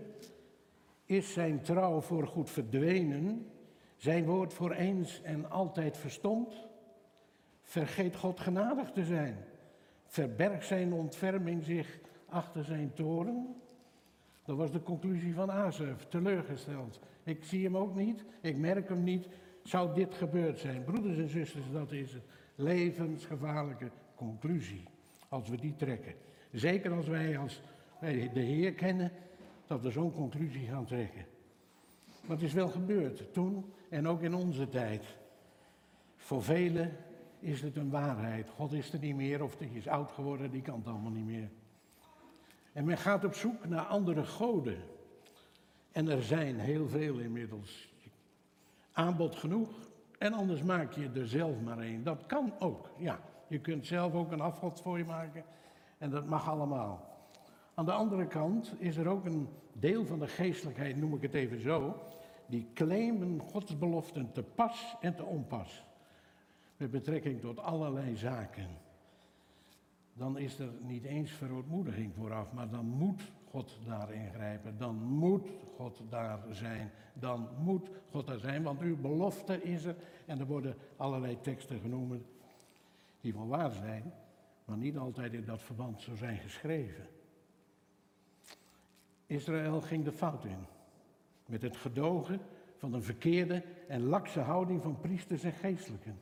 is 1.05 1.33
zijn 1.33 1.61
trouw 1.61 2.01
voor 2.01 2.27
goed 2.27 2.49
verdwenen, 2.49 3.51
zijn 3.95 4.25
woord 4.25 4.53
voor 4.53 4.71
eens 4.71 5.21
en 5.21 5.49
altijd 5.49 5.97
verstomd, 5.97 6.67
vergeet 7.61 8.15
God 8.15 8.39
genadig 8.39 8.91
te 8.91 9.03
zijn, 9.03 9.45
verbergt 10.05 10.67
zijn 10.67 10.93
ontferming 10.93 11.63
zich 11.63 11.99
achter 12.29 12.63
zijn 12.63 12.93
toren. 12.93 13.61
Dat 14.47 14.57
was 14.57 14.71
de 14.71 14.83
conclusie 14.83 15.33
van 15.33 15.51
Asaf, 15.51 16.05
teleurgesteld. 16.05 16.99
Ik 17.23 17.43
zie 17.43 17.63
hem 17.63 17.77
ook 17.77 17.95
niet, 17.95 18.25
ik 18.41 18.57
merk 18.57 18.89
hem 18.89 19.03
niet. 19.03 19.27
Zou 19.63 19.93
dit 19.93 20.13
gebeurd 20.13 20.59
zijn? 20.59 20.83
Broeders 20.83 21.17
en 21.17 21.29
zusters, 21.29 21.71
dat 21.71 21.91
is 21.91 22.13
het 22.13 22.23
levensgevaarlijke 22.55 23.91
conclusie. 24.15 24.83
Als 25.29 25.49
we 25.49 25.57
die 25.57 25.75
trekken. 25.75 26.13
Zeker 26.51 26.91
als 26.91 27.07
wij, 27.07 27.37
als 27.37 27.61
wij 27.99 28.29
de 28.33 28.39
Heer 28.39 28.73
kennen, 28.73 29.11
dat 29.65 29.81
we 29.81 29.91
zo'n 29.91 30.13
conclusie 30.13 30.67
gaan 30.67 30.85
trekken. 30.85 31.25
Maar 32.25 32.35
het 32.37 32.45
is 32.45 32.53
wel 32.53 32.69
gebeurd 32.69 33.33
toen 33.33 33.73
en 33.89 34.07
ook 34.07 34.21
in 34.21 34.33
onze 34.33 34.69
tijd. 34.69 35.03
Voor 36.15 36.43
velen 36.43 36.97
is 37.39 37.61
het 37.61 37.75
een 37.75 37.89
waarheid. 37.89 38.49
God 38.49 38.73
is 38.73 38.93
er 38.93 38.99
niet 38.99 39.15
meer 39.15 39.43
of 39.43 39.59
hij 39.59 39.69
is 39.73 39.87
oud 39.87 40.11
geworden, 40.11 40.51
die 40.51 40.61
kan 40.61 40.77
het 40.77 40.87
allemaal 40.87 41.11
niet 41.11 41.25
meer. 41.25 41.49
En 42.77 42.85
men 42.85 42.97
gaat 42.97 43.23
op 43.25 43.33
zoek 43.33 43.67
naar 43.67 43.85
andere 43.85 44.25
goden. 44.25 44.77
En 45.91 46.09
er 46.09 46.23
zijn 46.23 46.59
heel 46.59 46.87
veel 46.87 47.17
inmiddels. 47.17 47.93
Aanbod 48.91 49.35
genoeg. 49.35 49.69
En 50.17 50.33
anders 50.33 50.63
maak 50.63 50.93
je 50.93 51.09
er 51.15 51.27
zelf 51.27 51.61
maar 51.61 51.77
een. 51.77 52.03
Dat 52.03 52.25
kan 52.25 52.53
ook, 52.59 52.89
ja. 52.97 53.19
Je 53.47 53.59
kunt 53.59 53.85
zelf 53.85 54.13
ook 54.13 54.31
een 54.31 54.41
afgod 54.41 54.81
voor 54.81 54.97
je 54.97 55.05
maken. 55.05 55.43
En 55.97 56.09
dat 56.09 56.25
mag 56.25 56.49
allemaal. 56.49 57.17
Aan 57.73 57.85
de 57.85 57.91
andere 57.91 58.27
kant 58.27 58.73
is 58.77 58.97
er 58.97 59.07
ook 59.07 59.25
een 59.25 59.47
deel 59.73 60.05
van 60.05 60.19
de 60.19 60.27
geestelijkheid, 60.27 60.97
noem 60.97 61.13
ik 61.13 61.21
het 61.21 61.33
even 61.33 61.61
zo, 61.61 62.01
die 62.45 62.67
claimen 62.73 63.39
Gods 63.39 63.77
beloften 63.77 64.31
te 64.31 64.43
pas 64.43 64.95
en 65.01 65.15
te 65.15 65.23
onpas. 65.23 65.83
Met 66.77 66.91
betrekking 66.91 67.41
tot 67.41 67.59
allerlei 67.59 68.15
zaken 68.15 68.85
dan 70.17 70.37
is 70.37 70.59
er 70.59 70.69
niet 70.81 71.03
eens 71.03 71.31
verootmoediging 71.31 72.13
vooraf, 72.13 72.53
maar 72.53 72.69
dan 72.69 72.85
moet 72.85 73.21
God 73.49 73.77
daar 73.85 74.13
ingrijpen. 74.13 74.77
Dan 74.77 74.95
moet 75.03 75.49
God 75.75 76.01
daar 76.09 76.39
zijn. 76.51 76.91
Dan 77.13 77.47
moet 77.57 77.89
God 78.11 78.27
daar 78.27 78.39
zijn, 78.39 78.63
want 78.63 78.81
uw 78.81 78.97
belofte 78.97 79.63
is 79.63 79.83
er. 79.83 79.95
En 80.25 80.39
er 80.39 80.45
worden 80.45 80.75
allerlei 80.95 81.41
teksten 81.41 81.79
genoemd 81.79 82.23
die 83.21 83.33
wel 83.33 83.47
waar 83.47 83.71
zijn, 83.71 84.13
maar 84.65 84.77
niet 84.77 84.97
altijd 84.97 85.33
in 85.33 85.45
dat 85.45 85.61
verband 85.61 86.01
zo 86.01 86.15
zijn 86.15 86.37
geschreven. 86.37 87.07
Israël 89.25 89.81
ging 89.81 90.03
de 90.03 90.11
fout 90.11 90.45
in 90.45 90.65
met 91.45 91.61
het 91.61 91.77
gedogen 91.77 92.39
van 92.77 92.93
een 92.93 93.03
verkeerde 93.03 93.63
en 93.87 94.03
lakse 94.03 94.39
houding 94.39 94.81
van 94.81 94.99
priesters 94.99 95.43
en 95.43 95.53
geestelijken. 95.53 96.19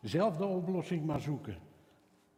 Zelf 0.00 0.36
de 0.36 0.46
oplossing 0.46 1.04
maar 1.06 1.20
zoeken 1.20 1.72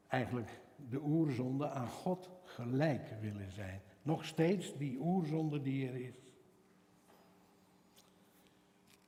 eigenlijk 0.09 0.61
de 0.91 1.01
oerzonde 1.03 1.71
aan 1.71 1.89
God 1.89 2.31
gelijk 2.45 3.15
willen 3.21 3.53
zijn. 3.53 3.81
Nog 4.03 4.25
steeds 4.25 4.77
die 4.77 4.99
oerzonde 5.01 5.63
die 5.63 5.89
er 5.89 5.95
is. 5.95 6.15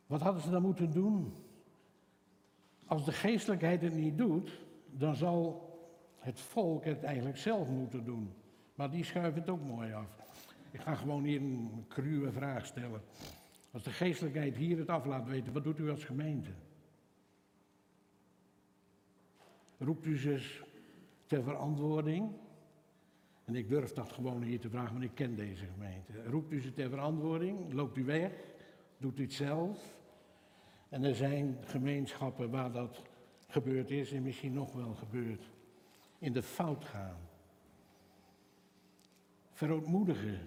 Wat 0.07 0.21
hadden 0.21 0.43
ze 0.43 0.51
dan 0.51 0.63
moeten 0.63 0.91
doen? 0.91 1.35
Als 2.87 3.05
de 3.05 3.13
geestelijkheid 3.13 3.83
het 3.83 3.95
niet 3.95 4.19
doet, 4.19 4.61
dan 4.91 5.15
zal 5.15 5.69
het 6.19 6.41
volk 6.41 6.85
het 6.85 7.03
eigenlijk 7.03 7.37
zelf 7.37 7.69
moeten 7.69 8.05
doen. 8.05 8.33
Maar 8.75 8.91
die 8.91 9.05
schuiven 9.05 9.41
het 9.41 9.51
ook 9.51 9.63
mooi 9.63 9.93
af. 9.93 10.07
Ik 10.71 10.81
ga 10.81 10.95
gewoon 10.95 11.25
hier 11.25 11.41
een 11.41 11.85
cruwe 11.89 12.33
vraag 12.33 12.67
stellen. 12.67 13.03
Als 13.71 13.83
de 13.83 13.91
geestelijkheid 13.91 14.57
hier 14.57 14.79
het 14.79 14.89
af 14.89 15.05
laat 15.05 15.29
weten, 15.29 15.53
wat 15.53 15.65
doet 15.65 15.79
u 15.79 15.91
als 15.91 16.05
gemeente? 16.05 16.51
Roept 19.79 20.07
u 20.07 20.19
ze 20.19 20.67
ter 21.29 21.43
verantwoording. 21.43 22.33
En 23.45 23.55
ik 23.55 23.69
durf 23.69 23.93
dat 23.93 24.13
gewoon 24.13 24.43
hier 24.43 24.61
te 24.61 24.71
vragen, 24.71 24.93
want 24.93 25.05
ik 25.05 25.15
ken 25.15 25.37
deze 25.37 25.65
gemeente. 25.65 26.31
Roept 26.31 26.53
u 26.53 26.61
ze 26.61 26.73
ter 26.73 26.89
verantwoording? 26.89 27.73
Loopt 27.73 27.97
u 27.97 28.05
weg? 28.05 28.33
Doet 28.99 29.19
u 29.19 29.23
het 29.23 29.33
zelf? 29.33 29.97
En 30.89 31.05
er 31.05 31.15
zijn 31.15 31.59
gemeenschappen 31.65 32.51
waar 32.51 32.73
dat 32.73 33.03
gebeurd 33.47 33.91
is 33.91 34.13
en 34.13 34.23
misschien 34.23 34.53
nog 34.53 34.73
wel 34.73 34.95
gebeurt. 34.95 35.51
In 36.19 36.33
de 36.33 36.43
fout 36.43 36.85
gaan. 36.85 37.19
Verootmoedigen. 39.53 40.39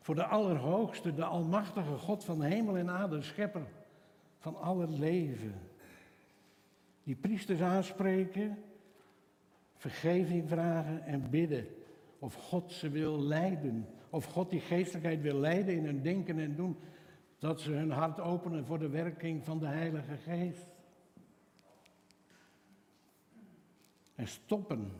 Voor 0.00 0.14
de 0.14 0.24
Allerhoogste, 0.24 1.14
de 1.14 1.24
Almachtige 1.24 1.96
God 1.96 2.24
van 2.24 2.42
hemel 2.42 2.76
en 2.76 2.90
aarde, 2.90 3.22
schepper 3.22 3.66
van 4.38 4.56
alle 4.56 4.88
leven. 4.88 5.54
Die 7.02 7.16
priesters 7.16 7.60
aanspreken 7.60 8.58
vergeving 9.90 10.48
vragen 10.48 11.04
en 11.06 11.30
bidden. 11.30 11.66
Of 12.18 12.34
God 12.34 12.72
ze 12.72 12.88
wil 12.88 13.20
leiden. 13.20 13.86
Of 14.10 14.24
God 14.24 14.50
die 14.50 14.60
geestelijkheid 14.60 15.20
wil 15.20 15.38
leiden 15.38 15.74
in 15.74 15.84
hun 15.84 16.02
denken 16.02 16.38
en 16.38 16.56
doen. 16.56 16.76
Dat 17.38 17.60
ze 17.60 17.70
hun 17.70 17.90
hart 17.90 18.20
openen 18.20 18.66
voor 18.66 18.78
de 18.78 18.88
werking 18.88 19.44
van 19.44 19.58
de 19.58 19.66
Heilige 19.66 20.16
Geest. 20.16 20.66
En 24.14 24.28
stoppen. 24.28 24.92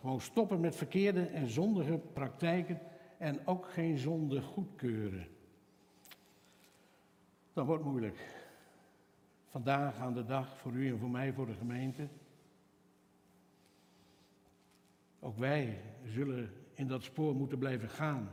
Gewoon 0.00 0.20
stoppen 0.20 0.60
met 0.60 0.76
verkeerde 0.76 1.26
en 1.26 1.48
zondige 1.48 1.98
praktijken. 1.98 2.80
En 3.18 3.46
ook 3.46 3.68
geen 3.68 3.98
zonde 3.98 4.40
goedkeuren. 4.40 5.26
Dat 7.52 7.66
wordt 7.66 7.84
moeilijk. 7.84 8.18
Vandaag 9.50 9.98
aan 9.98 10.14
de 10.14 10.24
dag 10.24 10.58
voor 10.58 10.72
u 10.72 10.88
en 10.88 10.98
voor 10.98 11.10
mij, 11.10 11.32
voor 11.32 11.46
de 11.46 11.54
gemeente. 11.54 12.08
Ook 15.24 15.38
wij 15.38 15.80
zullen 16.04 16.50
in 16.74 16.86
dat 16.86 17.02
spoor 17.02 17.34
moeten 17.34 17.58
blijven 17.58 17.88
gaan. 17.88 18.30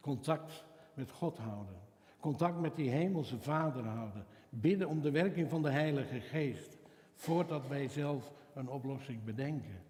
Contact 0.00 0.64
met 0.94 1.10
God 1.10 1.38
houden. 1.38 1.76
Contact 2.20 2.60
met 2.60 2.76
die 2.76 2.90
hemelse 2.90 3.38
Vader 3.38 3.84
houden. 3.84 4.26
Bidden 4.48 4.88
om 4.88 5.00
de 5.00 5.10
werking 5.10 5.50
van 5.50 5.62
de 5.62 5.70
Heilige 5.70 6.20
Geest. 6.20 6.78
Voordat 7.14 7.68
wij 7.68 7.88
zelf 7.88 8.32
een 8.54 8.68
oplossing 8.68 9.24
bedenken. 9.24 9.82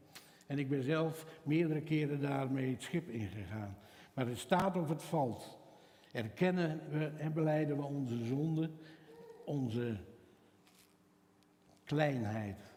En 0.47 0.59
ik 0.59 0.69
ben 0.69 0.83
zelf 0.83 1.41
meerdere 1.43 1.83
keren 1.83 2.21
daarmee 2.21 2.71
het 2.71 2.83
schip 2.83 3.09
ingegaan. 3.09 3.77
Maar 4.15 4.27
het 4.27 4.39
staat 4.39 4.77
of 4.77 4.89
het 4.89 5.03
valt. 5.03 5.59
Erkennen 6.13 6.81
we 6.91 7.07
en 7.07 7.33
beleiden 7.33 7.77
we 7.77 7.83
onze 7.83 8.25
zonde, 8.25 8.71
onze 9.45 9.97
kleinheid. 11.85 12.70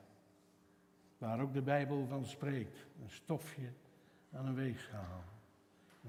Waar 1.24 1.42
ook 1.42 1.54
de 1.54 1.62
Bijbel 1.62 2.06
van 2.08 2.26
spreekt. 2.26 2.86
Een 3.02 3.10
stofje 3.10 3.70
aan 4.32 4.46
een 4.46 4.56
weegschaal, 4.56 5.24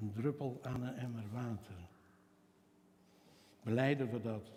een 0.01 0.13
druppel 0.13 0.59
aan 0.63 0.83
een 0.83 0.97
emmer 0.97 1.25
water. 1.33 1.77
Beleiden 3.63 4.11
we 4.11 4.21
dat? 4.21 4.51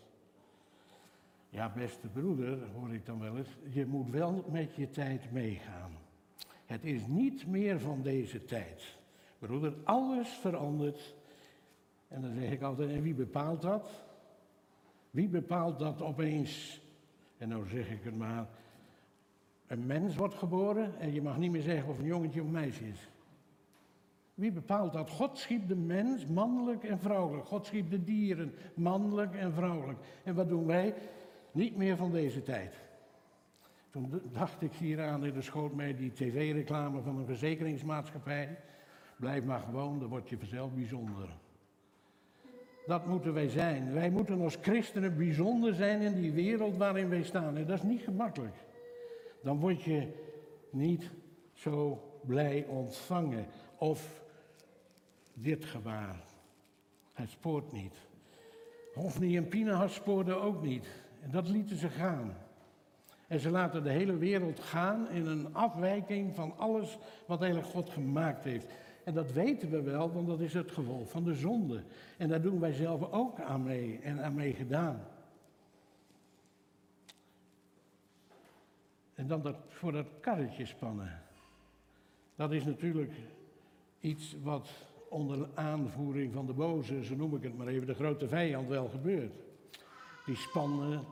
Ja, 1.49 1.69
beste 1.69 2.07
broeder, 2.07 2.57
hoor 2.73 2.93
ik 2.93 3.05
dan 3.05 3.19
wel 3.19 3.37
eens, 3.37 3.57
je 3.69 3.85
moet 3.85 4.09
wel 4.09 4.45
met 4.51 4.75
je 4.75 4.89
tijd 4.89 5.31
meegaan. 5.31 5.91
Het 6.65 6.83
is 6.83 7.07
niet 7.07 7.47
meer 7.47 7.79
van 7.79 8.01
deze 8.01 8.45
tijd. 8.45 8.97
Broeder, 9.39 9.73
alles 9.83 10.29
verandert. 10.29 11.15
En 12.07 12.21
dan 12.21 12.33
zeg 12.33 12.51
ik 12.51 12.61
altijd, 12.61 12.89
en 12.89 13.01
wie 13.01 13.13
bepaalt 13.13 13.61
dat? 13.61 14.03
Wie 15.11 15.27
bepaalt 15.27 15.79
dat 15.79 16.01
opeens, 16.01 16.81
en 17.37 17.49
nou 17.49 17.67
zeg 17.67 17.89
ik 17.89 18.03
het 18.03 18.17
maar, 18.17 18.47
een 19.67 19.85
mens 19.85 20.15
wordt 20.15 20.33
geboren 20.33 20.99
en 20.99 21.13
je 21.13 21.21
mag 21.21 21.37
niet 21.37 21.51
meer 21.51 21.61
zeggen 21.61 21.89
of 21.89 21.99
een 21.99 22.05
jongetje 22.05 22.41
of 22.41 22.47
meisje 22.47 22.87
is. 22.87 23.09
Wie 24.33 24.51
bepaalt 24.51 24.93
dat? 24.93 25.09
God 25.09 25.37
schiep 25.37 25.67
de 25.67 25.75
mens 25.75 26.25
mannelijk 26.25 26.83
en 26.83 26.99
vrouwelijk. 26.99 27.47
God 27.47 27.65
schiep 27.65 27.89
de 27.89 28.03
dieren 28.03 28.53
mannelijk 28.73 29.35
en 29.35 29.53
vrouwelijk. 29.53 29.99
En 30.23 30.35
wat 30.35 30.49
doen 30.49 30.65
wij? 30.65 30.93
Niet 31.51 31.77
meer 31.77 31.97
van 31.97 32.11
deze 32.11 32.43
tijd. 32.43 32.75
Toen 33.89 34.21
dacht 34.31 34.61
ik 34.61 34.73
hier 34.73 35.01
aan 35.01 35.25
en 35.25 35.35
er 35.35 35.43
schoot 35.43 35.73
mij 35.73 35.95
die 35.95 36.11
tv-reclame 36.11 37.01
van 37.01 37.17
een 37.17 37.25
verzekeringsmaatschappij. 37.25 38.57
Blijf 39.15 39.43
maar 39.43 39.59
gewoon, 39.59 39.99
dan 39.99 40.09
word 40.09 40.29
je 40.29 40.37
vanzelf 40.37 40.73
bijzonder. 40.73 41.29
Dat 42.85 43.05
moeten 43.05 43.33
wij 43.33 43.49
zijn. 43.49 43.93
Wij 43.93 44.09
moeten 44.09 44.41
als 44.41 44.57
christenen 44.61 45.17
bijzonder 45.17 45.73
zijn 45.73 46.01
in 46.01 46.13
die 46.13 46.31
wereld 46.31 46.77
waarin 46.77 47.09
wij 47.09 47.23
staan. 47.23 47.57
En 47.57 47.65
dat 47.65 47.77
is 47.77 47.83
niet 47.83 48.01
gemakkelijk. 48.01 48.55
Dan 49.43 49.59
word 49.59 49.83
je 49.83 50.07
niet 50.69 51.09
zo 51.53 52.01
blij 52.25 52.65
ontvangen. 52.65 53.45
Of 53.77 54.23
dit 55.33 55.65
gewaar. 55.65 56.23
Het 57.13 57.29
spoort 57.29 57.71
niet. 57.71 57.95
Hofni 58.93 59.37
en 59.37 59.47
Pinahas 59.47 59.93
spoorden 59.93 60.41
ook 60.41 60.61
niet. 60.61 60.87
En 61.21 61.31
dat 61.31 61.47
lieten 61.47 61.77
ze 61.77 61.89
gaan. 61.89 62.37
En 63.27 63.39
ze 63.39 63.49
laten 63.49 63.83
de 63.83 63.89
hele 63.89 64.17
wereld 64.17 64.59
gaan 64.59 65.09
in 65.09 65.25
een 65.25 65.53
afwijking 65.55 66.35
van 66.35 66.57
alles 66.57 66.97
wat 67.25 67.41
eigenlijk 67.41 67.71
God 67.71 67.89
gemaakt 67.89 68.43
heeft. 68.43 68.67
En 69.03 69.13
dat 69.13 69.31
weten 69.31 69.69
we 69.69 69.81
wel, 69.81 70.11
want 70.11 70.27
dat 70.27 70.39
is 70.39 70.53
het 70.53 70.71
gevolg 70.71 71.09
van 71.09 71.23
de 71.23 71.33
zonde. 71.33 71.83
En 72.17 72.27
daar 72.29 72.41
doen 72.41 72.59
wij 72.59 72.73
zelf 72.73 73.11
ook 73.11 73.39
aan 73.39 73.63
mee 73.63 73.99
en 74.03 74.23
aan 74.23 74.33
mee 74.33 74.53
gedaan. 74.53 74.99
En 79.17 79.27
dan 79.27 79.41
dat, 79.41 79.55
voor 79.67 79.91
dat 79.91 80.07
karretje 80.19 80.65
spannen. 80.65 81.21
Dat 82.35 82.51
is 82.51 82.65
natuurlijk 82.65 83.13
iets 83.99 84.35
wat 84.43 84.69
onder 85.09 85.49
aanvoering 85.53 86.33
van 86.33 86.45
de 86.45 86.53
boze, 86.53 87.03
zo 87.03 87.15
noem 87.15 87.35
ik 87.35 87.43
het 87.43 87.57
maar 87.57 87.67
even, 87.67 87.87
de 87.87 87.93
grote 87.93 88.27
vijand 88.27 88.67
wel 88.67 88.87
gebeurt. 88.87 89.33
Die 90.25 90.35
spannen, 90.35 91.03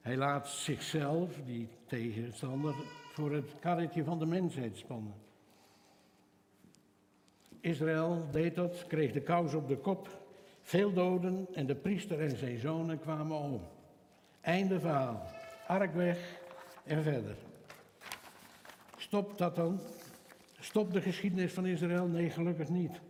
hij 0.00 0.16
laat 0.16 0.48
zichzelf, 0.48 1.40
die 1.44 1.68
tegenstander, 1.86 2.74
voor 3.12 3.32
het 3.32 3.54
karretje 3.60 4.04
van 4.04 4.18
de 4.18 4.26
mensheid 4.26 4.76
spannen. 4.76 5.14
Israël 7.60 8.26
deed 8.30 8.54
dat, 8.54 8.86
kreeg 8.86 9.12
de 9.12 9.20
kous 9.20 9.54
op 9.54 9.68
de 9.68 9.76
kop, 9.76 10.08
veel 10.60 10.92
doden 10.92 11.46
en 11.54 11.66
de 11.66 11.74
priester 11.74 12.20
en 12.20 12.36
zijn 12.36 12.58
zonen 12.58 13.00
kwamen 13.00 13.36
om. 13.36 13.60
Einde 14.40 14.80
verhaal. 14.80 15.22
Ark 15.66 15.94
weg 15.94 16.40
en 16.84 17.02
verder. 17.02 17.36
Stop 18.96 19.38
dat 19.38 19.56
dan? 19.56 19.80
Stop 20.60 20.92
de 20.92 21.00
geschiedenis 21.00 21.52
van 21.52 21.66
Israël? 21.66 22.06
Nee, 22.06 22.30
gelukkig 22.30 22.68
niet. 22.68 23.00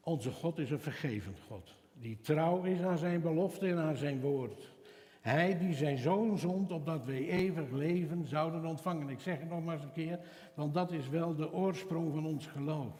Onze 0.00 0.32
God 0.32 0.58
is 0.58 0.70
een 0.70 0.80
vergevend 0.80 1.38
God, 1.48 1.74
die 1.92 2.18
trouw 2.20 2.62
is 2.62 2.80
aan 2.80 2.98
zijn 2.98 3.20
belofte 3.20 3.68
en 3.68 3.78
aan 3.78 3.96
zijn 3.96 4.20
woord. 4.20 4.74
Hij 5.20 5.58
die 5.58 5.74
zijn 5.74 5.98
zoon 5.98 6.38
zond, 6.38 6.72
opdat 6.72 7.04
wij 7.04 7.28
eeuwig 7.28 7.70
leven 7.70 8.26
zouden 8.26 8.64
ontvangen. 8.64 9.08
Ik 9.08 9.20
zeg 9.20 9.38
het 9.38 9.48
nog 9.48 9.64
maar 9.64 9.74
eens 9.74 9.84
een 9.84 9.92
keer, 9.92 10.20
want 10.54 10.74
dat 10.74 10.92
is 10.92 11.08
wel 11.08 11.34
de 11.34 11.52
oorsprong 11.52 12.12
van 12.14 12.26
ons 12.26 12.46
geloof. 12.46 12.94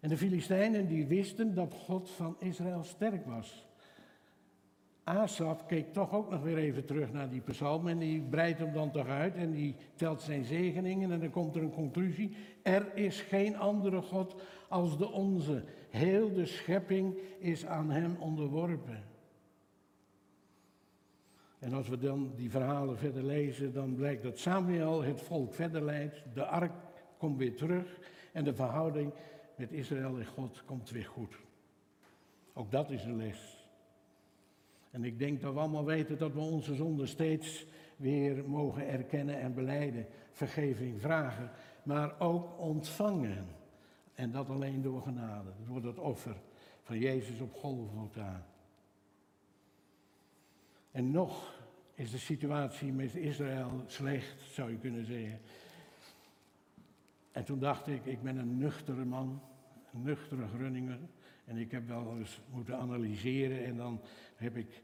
En 0.00 0.08
de 0.08 0.16
Filistijnen 0.16 0.86
die 0.86 1.06
wisten 1.06 1.54
dat 1.54 1.74
God 1.74 2.10
van 2.10 2.36
Israël 2.38 2.84
sterk 2.84 3.26
was. 3.26 3.66
Asaf 5.16 5.66
keek 5.66 5.92
toch 5.92 6.12
ook 6.12 6.30
nog 6.30 6.42
weer 6.42 6.56
even 6.56 6.84
terug 6.84 7.12
naar 7.12 7.28
die 7.28 7.40
psalm 7.40 7.88
en 7.88 7.98
die 7.98 8.20
breidt 8.20 8.58
hem 8.58 8.72
dan 8.72 8.90
toch 8.90 9.06
uit 9.06 9.34
en 9.34 9.50
die 9.50 9.76
telt 9.94 10.22
zijn 10.22 10.44
zegeningen 10.44 11.10
en 11.10 11.20
dan 11.20 11.30
komt 11.30 11.56
er 11.56 11.62
een 11.62 11.72
conclusie. 11.72 12.36
Er 12.62 12.96
is 12.96 13.20
geen 13.20 13.56
andere 13.56 14.02
God 14.02 14.42
als 14.68 14.98
de 14.98 15.10
onze. 15.10 15.64
Heel 15.90 16.32
de 16.32 16.46
schepping 16.46 17.18
is 17.38 17.66
aan 17.66 17.90
hem 17.90 18.16
onderworpen. 18.18 19.04
En 21.58 21.72
als 21.72 21.88
we 21.88 21.98
dan 21.98 22.32
die 22.36 22.50
verhalen 22.50 22.98
verder 22.98 23.24
lezen, 23.24 23.72
dan 23.72 23.94
blijkt 23.94 24.22
dat 24.22 24.38
Samuel 24.38 25.02
het 25.02 25.20
volk 25.20 25.54
verder 25.54 25.82
leidt. 25.82 26.22
De 26.34 26.44
ark 26.44 26.72
komt 27.18 27.38
weer 27.38 27.56
terug 27.56 27.98
en 28.32 28.44
de 28.44 28.54
verhouding 28.54 29.12
met 29.56 29.72
Israël 29.72 30.18
en 30.18 30.26
God 30.26 30.64
komt 30.64 30.90
weer 30.90 31.06
goed. 31.06 31.36
Ook 32.52 32.70
dat 32.70 32.90
is 32.90 33.04
een 33.04 33.16
les. 33.16 33.59
En 34.90 35.04
ik 35.04 35.18
denk 35.18 35.40
dat 35.40 35.52
we 35.52 35.60
allemaal 35.60 35.84
weten 35.84 36.18
dat 36.18 36.32
we 36.32 36.40
onze 36.40 36.74
zonde 36.74 37.06
steeds 37.06 37.66
weer 37.96 38.48
mogen 38.48 38.88
erkennen 38.88 39.40
en 39.40 39.54
beleiden. 39.54 40.06
Vergeving 40.32 41.00
vragen, 41.00 41.50
maar 41.82 42.20
ook 42.20 42.58
ontvangen. 42.58 43.46
En 44.14 44.30
dat 44.30 44.48
alleen 44.48 44.82
door 44.82 45.02
genade, 45.02 45.50
door 45.66 45.84
het 45.84 45.98
offer 45.98 46.36
van 46.82 46.98
Jezus 46.98 47.40
op 47.40 47.54
Golgotha. 47.54 48.46
En 50.90 51.10
nog 51.10 51.60
is 51.94 52.10
de 52.10 52.18
situatie 52.18 52.92
met 52.92 53.14
Israël 53.14 53.82
slecht, 53.86 54.40
zou 54.40 54.70
je 54.70 54.78
kunnen 54.78 55.04
zeggen. 55.04 55.40
En 57.32 57.44
toen 57.44 57.58
dacht 57.58 57.86
ik, 57.86 58.06
ik 58.06 58.22
ben 58.22 58.36
een 58.36 58.58
nuchtere 58.58 59.04
man, 59.04 59.42
een 59.92 60.02
nuchtere 60.02 60.46
Grunninger. 60.46 60.98
En 61.50 61.56
ik 61.56 61.70
heb 61.70 61.88
wel 61.88 62.16
eens 62.18 62.40
moeten 62.50 62.78
analyseren 62.78 63.64
en 63.64 63.76
dan 63.76 64.00
heb 64.36 64.56
ik 64.56 64.82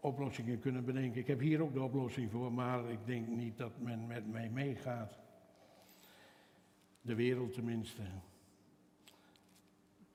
oplossingen 0.00 0.60
kunnen 0.60 0.84
bedenken. 0.84 1.20
Ik 1.20 1.26
heb 1.26 1.40
hier 1.40 1.62
ook 1.62 1.72
de 1.72 1.82
oplossing 1.82 2.30
voor, 2.30 2.52
maar 2.52 2.90
ik 2.90 2.98
denk 3.04 3.28
niet 3.28 3.58
dat 3.58 3.72
men 3.78 4.06
met 4.06 4.30
mij 4.30 4.48
meegaat. 4.48 5.18
De 7.00 7.14
wereld 7.14 7.52
tenminste. 7.52 8.02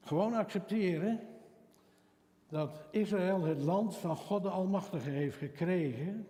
Gewoon 0.01 0.33
accepteren 0.33 1.19
dat 2.49 2.83
Israël 2.91 3.43
het 3.43 3.61
land 3.61 3.97
van 3.97 4.15
God 4.15 4.43
de 4.43 4.49
Almachtige 4.49 5.09
heeft 5.09 5.37
gekregen. 5.37 6.27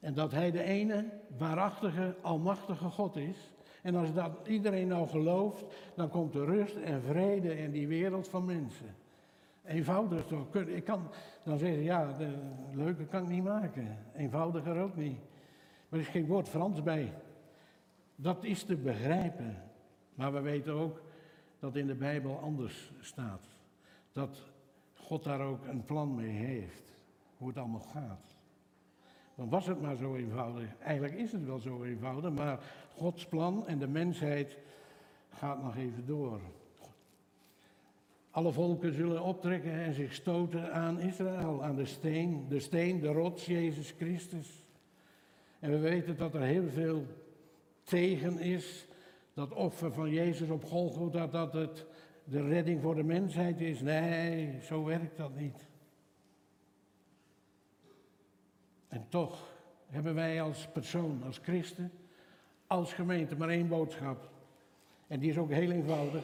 En 0.00 0.14
dat 0.14 0.32
hij 0.32 0.50
de 0.50 0.62
ene 0.62 1.20
waarachtige, 1.38 2.16
almachtige 2.22 2.90
God 2.90 3.16
is. 3.16 3.50
En 3.88 3.94
als 3.94 4.12
dat 4.12 4.32
iedereen 4.46 4.88
nou 4.88 5.08
gelooft, 5.08 5.64
dan 5.94 6.08
komt 6.08 6.34
er 6.34 6.44
rust 6.44 6.76
en 6.76 7.02
vrede 7.02 7.58
in 7.58 7.70
die 7.70 7.88
wereld 7.88 8.28
van 8.28 8.44
mensen. 8.44 8.94
Eenvoudig 9.64 10.26
toch? 10.26 10.54
Ik 10.54 10.84
kan 10.84 11.08
dan 11.44 11.58
zeggen, 11.58 11.82
ja, 11.82 12.12
de 12.12 12.38
leuke 12.72 13.04
kan 13.04 13.22
ik 13.22 13.28
niet 13.28 13.44
maken. 13.44 13.98
Eenvoudiger 14.16 14.80
ook 14.80 14.96
niet. 14.96 15.18
Maar 15.88 15.98
er 15.98 16.06
is 16.06 16.12
geen 16.12 16.26
woord 16.26 16.48
Frans 16.48 16.82
bij. 16.82 17.12
Dat 18.16 18.44
is 18.44 18.62
te 18.62 18.76
begrijpen. 18.76 19.56
Maar 20.14 20.32
we 20.32 20.40
weten 20.40 20.72
ook 20.72 21.02
dat 21.58 21.76
in 21.76 21.86
de 21.86 21.94
Bijbel 21.94 22.38
anders 22.38 22.92
staat. 23.00 23.46
Dat 24.12 24.42
God 24.94 25.24
daar 25.24 25.40
ook 25.40 25.66
een 25.66 25.84
plan 25.84 26.14
mee 26.14 26.36
heeft. 26.36 27.02
Hoe 27.36 27.48
het 27.48 27.56
allemaal 27.56 27.80
gaat. 27.92 28.37
Dan 29.38 29.48
was 29.48 29.66
het 29.66 29.80
maar 29.80 29.96
zo 29.96 30.14
eenvoudig. 30.14 30.68
Eigenlijk 30.78 31.14
is 31.14 31.32
het 31.32 31.46
wel 31.46 31.58
zo 31.58 31.82
eenvoudig, 31.82 32.32
maar 32.32 32.58
Gods 32.96 33.26
plan 33.26 33.66
en 33.66 33.78
de 33.78 33.86
mensheid 33.86 34.56
gaat 35.30 35.62
nog 35.62 35.76
even 35.76 36.06
door. 36.06 36.40
Alle 38.30 38.52
volken 38.52 38.94
zullen 38.94 39.22
optrekken 39.22 39.72
en 39.72 39.94
zich 39.94 40.12
stoten 40.12 40.72
aan 40.72 41.00
Israël, 41.00 41.64
aan 41.64 41.76
de 41.76 41.84
steen, 41.84 42.46
de 42.48 42.60
steen, 42.60 43.00
de 43.00 43.12
rots, 43.12 43.46
Jezus 43.46 43.94
Christus. 43.98 44.64
En 45.58 45.70
we 45.70 45.78
weten 45.78 46.16
dat 46.16 46.34
er 46.34 46.42
heel 46.42 46.68
veel 46.68 47.06
tegen 47.82 48.38
is. 48.38 48.86
Dat 49.34 49.52
offer 49.52 49.92
van 49.92 50.10
Jezus 50.10 50.48
op 50.48 50.64
Golgotha, 50.64 51.26
dat 51.26 51.52
het 51.52 51.86
de 52.24 52.48
redding 52.48 52.82
voor 52.82 52.94
de 52.94 53.04
mensheid 53.04 53.60
is. 53.60 53.80
Nee, 53.80 54.58
zo 54.62 54.84
werkt 54.84 55.16
dat 55.16 55.36
niet. 55.36 55.67
En 58.88 59.06
toch 59.08 59.56
hebben 59.86 60.14
wij 60.14 60.42
als 60.42 60.68
persoon, 60.72 61.22
als 61.22 61.38
christen, 61.38 61.92
als 62.66 62.92
gemeente 62.92 63.36
maar 63.36 63.48
één 63.48 63.68
boodschap. 63.68 64.30
En 65.06 65.20
die 65.20 65.30
is 65.30 65.38
ook 65.38 65.50
heel 65.50 65.70
eenvoudig. 65.70 66.22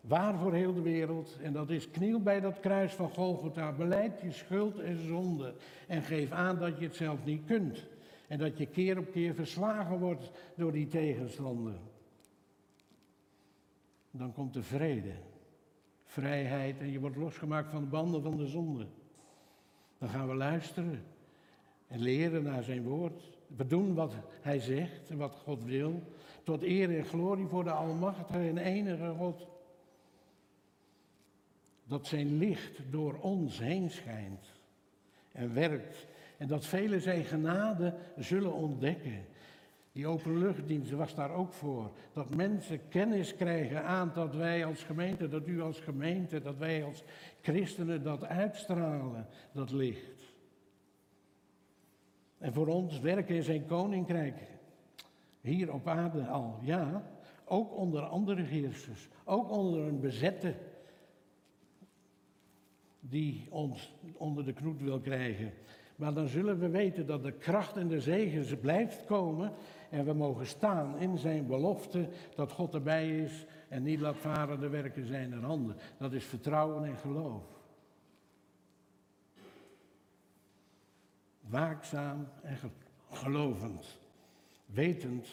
waar 0.00 0.38
voor 0.38 0.54
heel 0.54 0.74
de 0.74 0.82
wereld. 0.82 1.38
En 1.42 1.52
dat 1.52 1.70
is 1.70 1.90
kniel 1.90 2.20
bij 2.20 2.40
dat 2.40 2.60
kruis 2.60 2.92
van 2.92 3.08
Golgotha, 3.10 3.72
beleid 3.72 4.20
je 4.20 4.32
schuld 4.32 4.78
en 4.78 5.06
zonde 5.06 5.54
en 5.86 6.02
geef 6.02 6.30
aan 6.30 6.58
dat 6.58 6.78
je 6.78 6.84
het 6.84 6.96
zelf 6.96 7.24
niet 7.24 7.44
kunt. 7.46 7.86
En 8.28 8.38
dat 8.38 8.58
je 8.58 8.66
keer 8.66 8.98
op 8.98 9.12
keer 9.12 9.34
verslagen 9.34 9.98
wordt 9.98 10.30
door 10.54 10.72
die 10.72 10.86
tegenstander. 10.86 11.74
Dan 14.10 14.32
komt 14.32 14.54
de 14.54 14.62
vrede, 14.62 15.12
vrijheid 16.04 16.80
en 16.80 16.90
je 16.90 17.00
wordt 17.00 17.16
losgemaakt 17.16 17.70
van 17.70 17.80
de 17.80 17.88
banden 17.88 18.22
van 18.22 18.36
de 18.36 18.46
zonde. 18.46 18.86
Dan 19.98 20.08
gaan 20.08 20.28
we 20.28 20.34
luisteren 20.34 21.04
en 21.92 22.00
leren 22.00 22.42
naar 22.42 22.62
zijn 22.62 22.82
woord. 22.82 23.22
We 23.56 23.66
doen 23.66 23.94
wat 23.94 24.12
hij 24.40 24.58
zegt 24.58 25.10
en 25.10 25.16
wat 25.16 25.34
God 25.44 25.64
wil. 25.64 26.02
Tot 26.42 26.62
eer 26.62 26.98
en 26.98 27.04
glorie 27.04 27.46
voor 27.46 27.64
de 27.64 27.70
Almachtige 27.70 28.38
en 28.38 28.58
enige 28.58 29.14
God. 29.18 29.46
Dat 31.84 32.06
zijn 32.06 32.38
licht 32.38 32.80
door 32.90 33.14
ons 33.20 33.58
heen 33.58 33.90
schijnt 33.90 34.46
en 35.32 35.54
werkt. 35.54 36.06
En 36.36 36.46
dat 36.46 36.66
velen 36.66 37.00
zijn 37.00 37.24
genade 37.24 37.94
zullen 38.16 38.52
ontdekken. 38.52 39.24
Die 39.92 40.06
openluchtdienst 40.06 40.90
was 40.90 41.14
daar 41.14 41.30
ook 41.30 41.52
voor. 41.52 41.90
Dat 42.12 42.34
mensen 42.34 42.88
kennis 42.88 43.36
krijgen 43.36 43.84
aan 43.84 44.10
dat 44.14 44.34
wij 44.34 44.64
als 44.64 44.82
gemeente, 44.82 45.28
dat 45.28 45.46
u 45.46 45.60
als 45.60 45.80
gemeente, 45.80 46.40
dat 46.40 46.56
wij 46.56 46.84
als 46.84 47.02
christenen 47.40 48.02
dat 48.02 48.24
uitstralen, 48.24 49.26
dat 49.52 49.70
licht. 49.70 50.21
En 52.42 52.52
voor 52.52 52.66
ons 52.66 53.00
werken 53.00 53.34
in 53.34 53.42
zijn 53.42 53.66
koninkrijk. 53.66 54.36
Hier 55.40 55.72
op 55.72 55.88
aarde 55.88 56.26
al, 56.26 56.58
ja. 56.60 57.10
Ook 57.44 57.76
onder 57.76 58.02
andere 58.02 58.42
heersers. 58.42 59.08
Ook 59.24 59.50
onder 59.50 59.80
een 59.80 60.00
bezette 60.00 60.54
die 63.00 63.46
ons 63.50 63.94
onder 64.16 64.44
de 64.44 64.52
knoet 64.52 64.80
wil 64.80 65.00
krijgen. 65.00 65.52
Maar 65.96 66.14
dan 66.14 66.28
zullen 66.28 66.58
we 66.58 66.68
weten 66.68 67.06
dat 67.06 67.22
de 67.22 67.32
kracht 67.32 67.76
en 67.76 67.88
de 67.88 68.00
zegen 68.00 68.60
blijft 68.60 69.04
komen. 69.04 69.52
En 69.90 70.04
we 70.04 70.12
mogen 70.12 70.46
staan 70.46 70.98
in 70.98 71.18
zijn 71.18 71.46
belofte 71.46 72.08
dat 72.34 72.52
God 72.52 72.74
erbij 72.74 73.18
is 73.18 73.46
en 73.68 73.82
niet 73.82 74.00
laat 74.00 74.16
varen 74.16 74.60
de 74.60 74.68
werken 74.68 75.06
zijn 75.06 75.32
er 75.32 75.44
handen. 75.44 75.76
Dat 75.98 76.12
is 76.12 76.24
vertrouwen 76.24 76.84
en 76.84 76.96
geloof. 76.96 77.61
Waakzaam 81.52 82.28
en 82.42 82.56
gelovend. 83.10 83.98
Wetend 84.66 85.28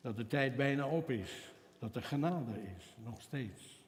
dat 0.00 0.16
de 0.16 0.26
tijd 0.26 0.56
bijna 0.56 0.86
op 0.88 1.10
is. 1.10 1.52
Dat 1.78 1.96
er 1.96 2.02
genade 2.02 2.52
is, 2.76 2.96
nog 3.04 3.22
steeds. 3.22 3.82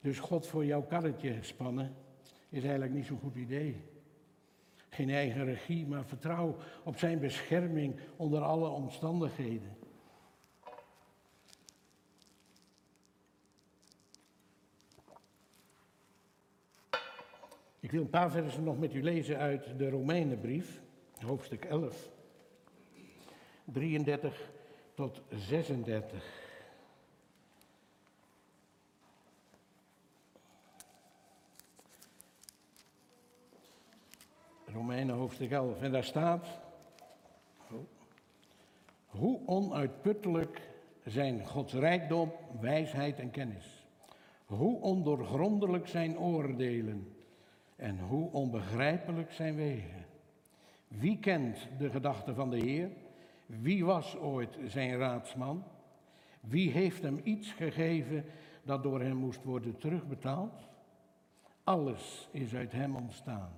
Dus 0.00 0.18
God 0.18 0.46
voor 0.46 0.64
jouw 0.64 0.82
karretje 0.82 1.38
spannen 1.40 1.94
is 2.48 2.62
eigenlijk 2.62 2.92
niet 2.92 3.06
zo'n 3.06 3.18
goed 3.18 3.34
idee. 3.34 3.84
Geen 4.88 5.10
eigen 5.10 5.44
regie, 5.44 5.86
maar 5.86 6.04
vertrouw 6.04 6.56
op 6.84 6.98
zijn 6.98 7.18
bescherming 7.18 8.00
onder 8.16 8.40
alle 8.40 8.68
omstandigheden. 8.68 9.76
Ik 17.90 17.96
wil 17.96 18.04
een 18.04 18.10
paar 18.10 18.30
versen 18.30 18.64
nog 18.64 18.78
met 18.78 18.94
u 18.94 19.02
lezen 19.02 19.38
uit 19.38 19.78
de 19.78 19.90
Romeinenbrief, 19.90 20.80
hoofdstuk 21.24 21.64
11, 21.64 22.10
33 23.64 24.50
tot 24.94 25.22
36. 25.28 26.24
Romeinen 34.66 35.14
hoofdstuk 35.14 35.50
11. 35.50 35.82
En 35.82 35.92
daar 35.92 36.04
staat, 36.04 36.46
hoe 39.06 39.40
onuitputtelijk 39.46 40.60
zijn 41.04 41.46
Gods 41.46 41.72
rijkdom, 41.72 42.32
wijsheid 42.60 43.18
en 43.18 43.30
kennis. 43.30 43.86
Hoe 44.46 44.80
ondoorgrondelijk 44.80 45.88
zijn 45.88 46.18
oordelen 46.18 47.18
en 47.80 47.98
hoe 47.98 48.30
onbegrijpelijk 48.30 49.32
zijn 49.32 49.54
wegen. 49.54 50.04
Wie 50.88 51.18
kent 51.18 51.68
de 51.78 51.90
gedachten 51.90 52.34
van 52.34 52.50
de 52.50 52.58
Heer? 52.58 52.90
Wie 53.46 53.84
was 53.84 54.16
ooit 54.16 54.58
zijn 54.66 54.98
raadsman? 54.98 55.64
Wie 56.40 56.70
heeft 56.70 57.02
hem 57.02 57.20
iets 57.22 57.52
gegeven 57.52 58.24
dat 58.62 58.82
door 58.82 59.00
hem 59.00 59.16
moest 59.16 59.44
worden 59.44 59.78
terugbetaald? 59.78 60.68
Alles 61.64 62.28
is 62.32 62.54
uit 62.54 62.72
hem 62.72 62.96
ontstaan. 62.96 63.52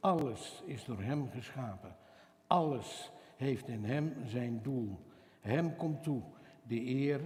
Alles 0.00 0.62
is 0.66 0.84
door 0.84 1.00
Hem 1.00 1.30
geschapen. 1.30 1.96
Alles 2.46 3.10
heeft 3.36 3.68
in 3.68 3.84
Hem 3.84 4.14
zijn 4.26 4.62
doel. 4.62 4.98
Hem 5.40 5.76
komt 5.76 6.02
toe 6.02 6.22
de 6.62 6.86
eer 6.86 7.20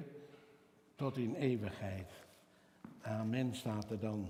tot 0.95 1.17
in 1.17 1.35
eeuwigheid. 1.35 2.11
Amen 3.01 3.55
staat 3.55 3.91
er 3.91 3.99
dan. 3.99 4.27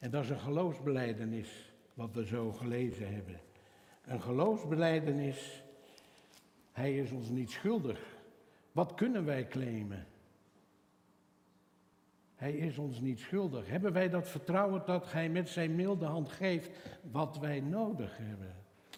En 0.00 0.10
dat 0.10 0.22
is 0.24 0.30
een 0.30 0.40
geloofsbeleidenis 0.40 1.72
wat 1.94 2.14
we 2.14 2.26
zo 2.26 2.52
gelezen 2.52 3.14
hebben. 3.14 3.40
Een 4.04 4.22
geloofsbeleidenis, 4.22 5.62
Hij 6.72 6.96
is 6.96 7.10
ons 7.10 7.28
niet 7.28 7.50
schuldig. 7.50 8.16
Wat 8.72 8.94
kunnen 8.94 9.24
wij 9.24 9.46
claimen? 9.46 10.06
Hij 12.34 12.52
is 12.52 12.78
ons 12.78 13.00
niet 13.00 13.18
schuldig. 13.18 13.68
Hebben 13.68 13.92
wij 13.92 14.08
dat 14.08 14.28
vertrouwen 14.28 14.82
dat 14.86 15.12
Hij 15.12 15.28
met 15.28 15.48
zijn 15.48 15.74
milde 15.74 16.06
hand 16.06 16.28
geeft 16.32 16.70
wat 17.10 17.38
wij 17.38 17.60
nodig 17.60 18.16
hebben? 18.16 18.54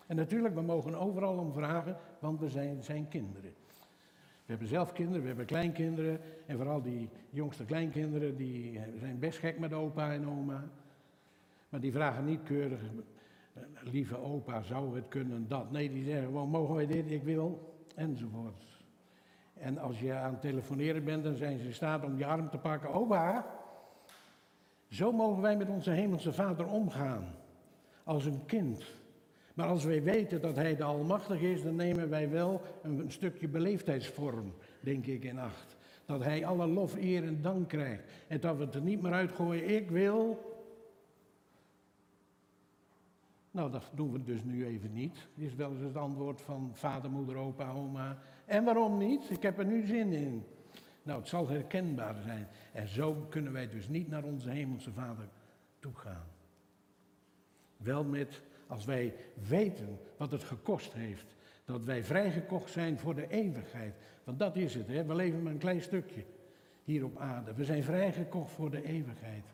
En 0.07 0.17
natuurlijk, 0.17 0.55
we 0.55 0.63
mogen 0.63 0.95
overal 0.95 1.39
om 1.39 1.53
vragen, 1.53 1.97
want 2.19 2.41
we 2.41 2.49
zijn 2.49 2.83
zijn 2.83 3.09
kinderen. 3.09 3.55
We 4.45 4.59
hebben 4.59 4.69
zelf 4.69 4.93
kinderen, 4.93 5.21
we 5.21 5.27
hebben 5.27 5.47
kleinkinderen. 5.47 6.21
En 6.47 6.57
vooral 6.57 6.83
die 6.83 7.09
jongste 7.31 7.65
kleinkinderen, 7.65 8.37
die 8.37 8.81
zijn 8.99 9.19
best 9.19 9.39
gek 9.39 9.59
met 9.59 9.73
opa 9.73 10.13
en 10.13 10.29
oma. 10.29 10.71
Maar 11.73 11.81
die 11.81 11.93
vragen 11.93 12.25
niet 12.25 12.43
keurig, 12.43 12.81
lieve 13.81 14.17
opa, 14.17 14.63
zou 14.63 14.97
het 14.97 15.09
kunnen 15.09 15.49
dat? 15.49 15.71
Nee, 15.71 15.91
die 15.91 16.05
zeggen 16.05 16.25
gewoon, 16.25 16.49
mogen 16.49 16.75
wij 16.75 16.87
dit, 16.87 17.11
ik 17.11 17.23
wil, 17.23 17.75
enzovoort. 17.95 18.65
En 19.55 19.79
als 19.79 20.01
je 20.01 20.13
aan 20.13 20.33
het 20.33 20.41
telefoneren 20.41 21.05
bent, 21.05 21.25
dan 21.25 21.37
zijn 21.37 21.59
ze 21.59 21.65
in 21.65 21.75
staat 21.75 22.05
om 22.05 22.19
je 22.19 22.27
arm 22.27 22.51
te 22.51 22.59
pakken. 22.59 22.91
Opa, 22.91 23.47
zo 24.89 25.13
mogen 25.13 25.43
wij 25.43 25.57
met 25.57 25.69
onze 25.69 25.91
hemelse 25.91 26.33
vader 26.33 26.67
omgaan. 26.67 27.35
Als 28.05 28.25
een 28.25 28.45
kind. 28.47 28.85
Maar 29.55 29.69
als 29.69 29.85
wij 29.85 30.03
weten 30.03 30.41
dat 30.41 30.57
hij 30.57 30.77
de 30.77 30.85
Almachtig 30.85 31.41
is, 31.41 31.63
dan 31.63 31.77
nemen 31.77 32.09
wij 32.09 32.31
wel 32.31 32.61
een, 32.83 33.05
stukje 33.11 33.49
beleefdheidsvorm, 33.49 34.55
denk 34.81 35.07
ik, 35.07 35.25
in 35.25 35.39
acht. 35.39 35.77
Dat 36.05 36.25
hij 36.25 36.47
alle 36.47 36.67
lof, 36.67 36.97
eer 36.97 37.25
en 37.25 37.43
dank 37.43 37.69
krijgt. 37.69 38.03
En 38.27 38.41
dat 38.41 38.57
we 38.57 38.65
het 38.65 38.75
er 38.75 38.83
niet 38.83 39.03
meer 39.03 39.13
uitgooien, 39.13 39.69
ik 39.75 39.91
wil. 39.91 40.51
Nou, 43.53 43.71
dat 43.71 43.91
doen 43.95 44.13
we 44.13 44.23
dus 44.23 44.45
nu 44.45 44.67
even 44.67 44.93
niet. 44.93 45.29
Is 45.35 45.55
wel 45.55 45.71
eens 45.71 45.81
het 45.81 45.97
antwoord 45.97 46.41
van 46.41 46.71
vader, 46.75 47.11
moeder, 47.11 47.37
opa, 47.37 47.71
oma. 47.73 48.19
En 48.45 48.65
waarom 48.65 48.99
niet? 48.99 49.31
Ik 49.31 49.43
heb 49.43 49.59
er 49.59 49.67
nu 49.67 49.87
zin 49.87 50.13
in. 50.13 50.45
Nou, 51.03 51.19
het 51.19 51.29
zal 51.29 51.49
herkenbaar 51.49 52.23
zijn. 52.23 52.49
En 52.73 52.89
zo 52.89 53.27
kunnen 53.29 53.53
wij 53.53 53.69
dus 53.69 53.89
niet 53.89 54.09
naar 54.09 54.23
onze 54.23 54.51
hemelse 54.51 54.93
vader 54.93 55.29
toe 55.79 55.95
gaan. 55.95 56.27
Wel 57.77 58.05
met, 58.05 58.43
als 58.67 58.85
wij 58.85 59.15
weten 59.49 59.99
wat 60.17 60.31
het 60.31 60.45
gekost 60.45 60.93
heeft, 60.93 61.35
dat 61.65 61.85
wij 61.85 62.05
vrijgekocht 62.05 62.71
zijn 62.71 62.99
voor 62.99 63.15
de 63.15 63.29
eeuwigheid. 63.29 63.95
Want 64.25 64.39
dat 64.39 64.57
is 64.57 64.75
het, 64.75 64.89
hè? 64.89 65.05
we 65.05 65.15
leven 65.15 65.43
maar 65.43 65.53
een 65.53 65.59
klein 65.59 65.83
stukje 65.83 66.25
hier 66.85 67.05
op 67.05 67.19
aarde. 67.19 67.55
We 67.55 67.65
zijn 67.65 67.85
vrijgekocht 67.85 68.53
voor 68.53 68.71
de 68.71 68.85
eeuwigheid. 68.85 69.45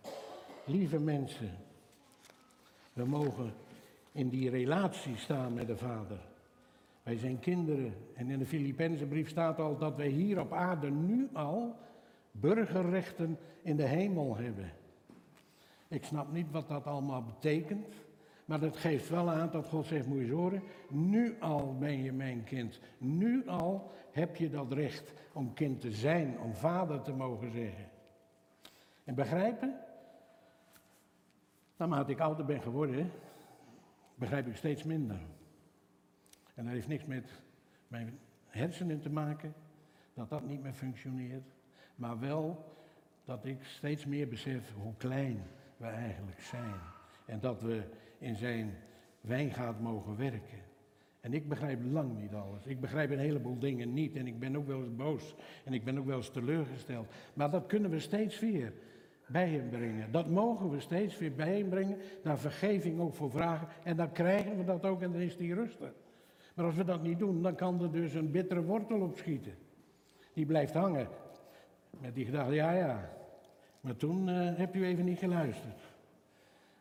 Lieve 0.64 1.00
mensen, 1.00 1.50
we 2.92 3.04
mogen 3.04 3.52
in 4.18 4.28
die 4.28 4.50
relatie 4.50 5.16
staan 5.16 5.54
met 5.54 5.66
de 5.66 5.76
Vader. 5.76 6.18
Wij 7.02 7.16
zijn 7.16 7.38
kinderen. 7.38 7.94
En 8.14 8.30
in 8.30 8.38
de 8.38 8.46
Filipijnse 8.46 9.06
brief 9.06 9.28
staat 9.28 9.58
al 9.58 9.78
dat 9.78 9.96
wij 9.96 10.08
hier 10.08 10.40
op 10.40 10.52
aarde 10.52 10.90
nu 10.90 11.28
al 11.32 11.76
burgerrechten 12.30 13.38
in 13.62 13.76
de 13.76 13.86
hemel 13.86 14.36
hebben. 14.36 14.72
Ik 15.88 16.04
snap 16.04 16.32
niet 16.32 16.50
wat 16.50 16.68
dat 16.68 16.84
allemaal 16.84 17.24
betekent. 17.24 17.94
Maar 18.44 18.60
dat 18.60 18.76
geeft 18.76 19.08
wel 19.08 19.30
aan 19.30 19.50
dat 19.50 19.68
God 19.68 19.86
zegt, 19.86 20.06
moet 20.06 20.26
je 20.26 20.32
horen, 20.32 20.62
nu 20.88 21.36
al 21.40 21.76
ben 21.78 22.02
je 22.02 22.12
mijn 22.12 22.44
kind. 22.44 22.80
Nu 22.98 23.48
al 23.48 23.90
heb 24.10 24.36
je 24.36 24.50
dat 24.50 24.72
recht 24.72 25.12
om 25.32 25.54
kind 25.54 25.80
te 25.80 25.92
zijn, 25.92 26.38
om 26.40 26.54
vader 26.54 27.02
te 27.02 27.12
mogen 27.12 27.50
zeggen. 27.52 27.88
En 29.04 29.14
begrijpen? 29.14 29.80
Naarmate 31.76 32.12
ik 32.12 32.20
ouder 32.20 32.44
ben 32.44 32.62
geworden, 32.62 33.10
begrijp 34.18 34.46
ik 34.46 34.56
steeds 34.56 34.82
minder. 34.82 35.20
En 36.54 36.64
dat 36.64 36.72
heeft 36.72 36.88
niks 36.88 37.04
met 37.04 37.42
mijn 37.88 38.18
hersenen 38.46 39.00
te 39.00 39.10
maken, 39.10 39.54
dat 40.14 40.28
dat 40.28 40.46
niet 40.46 40.62
meer 40.62 40.72
functioneert. 40.72 41.46
Maar 41.94 42.18
wel 42.18 42.76
dat 43.24 43.44
ik 43.44 43.64
steeds 43.64 44.06
meer 44.06 44.28
besef 44.28 44.72
hoe 44.74 44.96
klein 44.96 45.42
we 45.76 45.86
eigenlijk 45.86 46.40
zijn. 46.40 46.80
En 47.26 47.40
dat 47.40 47.62
we 47.62 47.82
in 48.18 48.36
zijn 48.36 48.74
wijngaard 49.20 49.80
mogen 49.80 50.16
werken. 50.16 50.58
En 51.20 51.34
ik 51.34 51.48
begrijp 51.48 51.80
lang 51.84 52.18
niet 52.18 52.32
alles. 52.32 52.66
Ik 52.66 52.80
begrijp 52.80 53.10
een 53.10 53.18
heleboel 53.18 53.58
dingen 53.58 53.92
niet. 53.92 54.16
En 54.16 54.26
ik 54.26 54.38
ben 54.38 54.56
ook 54.56 54.66
wel 54.66 54.82
eens 54.82 54.96
boos. 54.96 55.34
En 55.64 55.72
ik 55.72 55.84
ben 55.84 55.98
ook 55.98 56.06
wel 56.06 56.16
eens 56.16 56.30
teleurgesteld. 56.30 57.06
Maar 57.34 57.50
dat 57.50 57.66
kunnen 57.66 57.90
we 57.90 57.98
steeds 57.98 58.40
weer 58.40 58.72
bij 59.28 59.48
hem 59.48 59.70
brengen. 59.70 60.12
Dat 60.12 60.28
mogen 60.28 60.70
we 60.70 60.80
steeds 60.80 61.18
weer 61.18 61.34
bij 61.34 61.58
hem 61.58 61.68
brengen. 61.68 61.98
Daar 62.22 62.38
vergeving 62.38 63.00
ook 63.00 63.14
voor 63.14 63.30
vragen. 63.30 63.68
En 63.84 63.96
dan 63.96 64.12
krijgen 64.12 64.56
we 64.56 64.64
dat 64.64 64.84
ook 64.84 65.02
en 65.02 65.12
dan 65.12 65.20
is 65.20 65.36
die 65.36 65.54
rustig. 65.54 65.92
Maar 66.54 66.64
als 66.64 66.74
we 66.74 66.84
dat 66.84 67.02
niet 67.02 67.18
doen, 67.18 67.42
dan 67.42 67.54
kan 67.54 67.82
er 67.82 67.92
dus 67.92 68.14
een 68.14 68.30
bittere 68.30 68.62
wortel 68.62 69.00
opschieten. 69.00 69.54
Die 70.32 70.46
blijft 70.46 70.74
hangen. 70.74 71.08
Met 72.00 72.14
die 72.14 72.24
gedachte, 72.24 72.54
ja 72.54 72.72
ja. 72.72 73.16
Maar 73.80 73.96
toen 73.96 74.28
uh, 74.28 74.56
hebt 74.56 74.74
u 74.74 74.84
even 74.84 75.04
niet 75.04 75.18
geluisterd. 75.18 75.80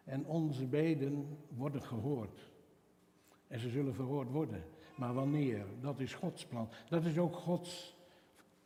En 0.03 0.25
onze 0.25 0.65
beden 0.65 1.37
worden 1.47 1.81
gehoord. 1.81 2.39
En 3.47 3.59
ze 3.59 3.69
zullen 3.69 3.93
verhoord 3.93 4.31
worden. 4.31 4.63
Maar 4.95 5.13
wanneer? 5.13 5.65
Dat 5.81 5.99
is 5.99 6.13
Gods 6.13 6.45
plan. 6.45 6.69
Dat 6.89 7.05
is 7.05 7.17
ook 7.17 7.35
Gods 7.35 7.97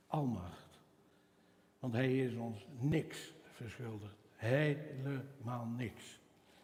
almacht. 0.08 0.80
Want 1.80 1.94
Hij 1.94 2.18
is 2.18 2.36
ons 2.36 2.68
niks 2.80 3.34
verschuldigd. 3.54 4.16
Helemaal 4.36 5.66
niks. 5.66 6.20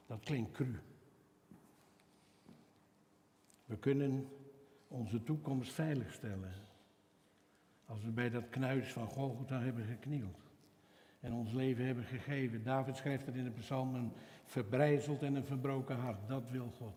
Dat 0.06 0.20
klinkt 0.24 0.52
cru. 0.52 0.80
We 3.66 3.78
kunnen 3.78 4.30
onze 4.88 5.24
toekomst 5.24 5.74
veiligstellen. 5.74 6.54
Als 7.86 8.04
we 8.04 8.10
bij 8.10 8.30
dat 8.30 8.50
knuis 8.50 8.92
van 8.92 9.08
Golgotha 9.08 9.62
hebben 9.62 9.86
geknield. 9.86 10.38
En 11.20 11.34
ons 11.34 11.52
leven 11.52 11.86
hebben 11.86 12.04
gegeven. 12.04 12.64
David 12.64 12.96
schrijft 12.96 13.26
het 13.26 13.36
in 13.36 13.44
de 13.44 13.50
psalm, 13.50 13.96
een 13.96 14.12
verbrijzeld 14.46 15.22
en 15.22 15.36
een 15.36 15.46
verbroken 15.46 15.96
hart. 15.96 16.28
Dat 16.28 16.50
wil 16.50 16.74
God. 16.78 16.96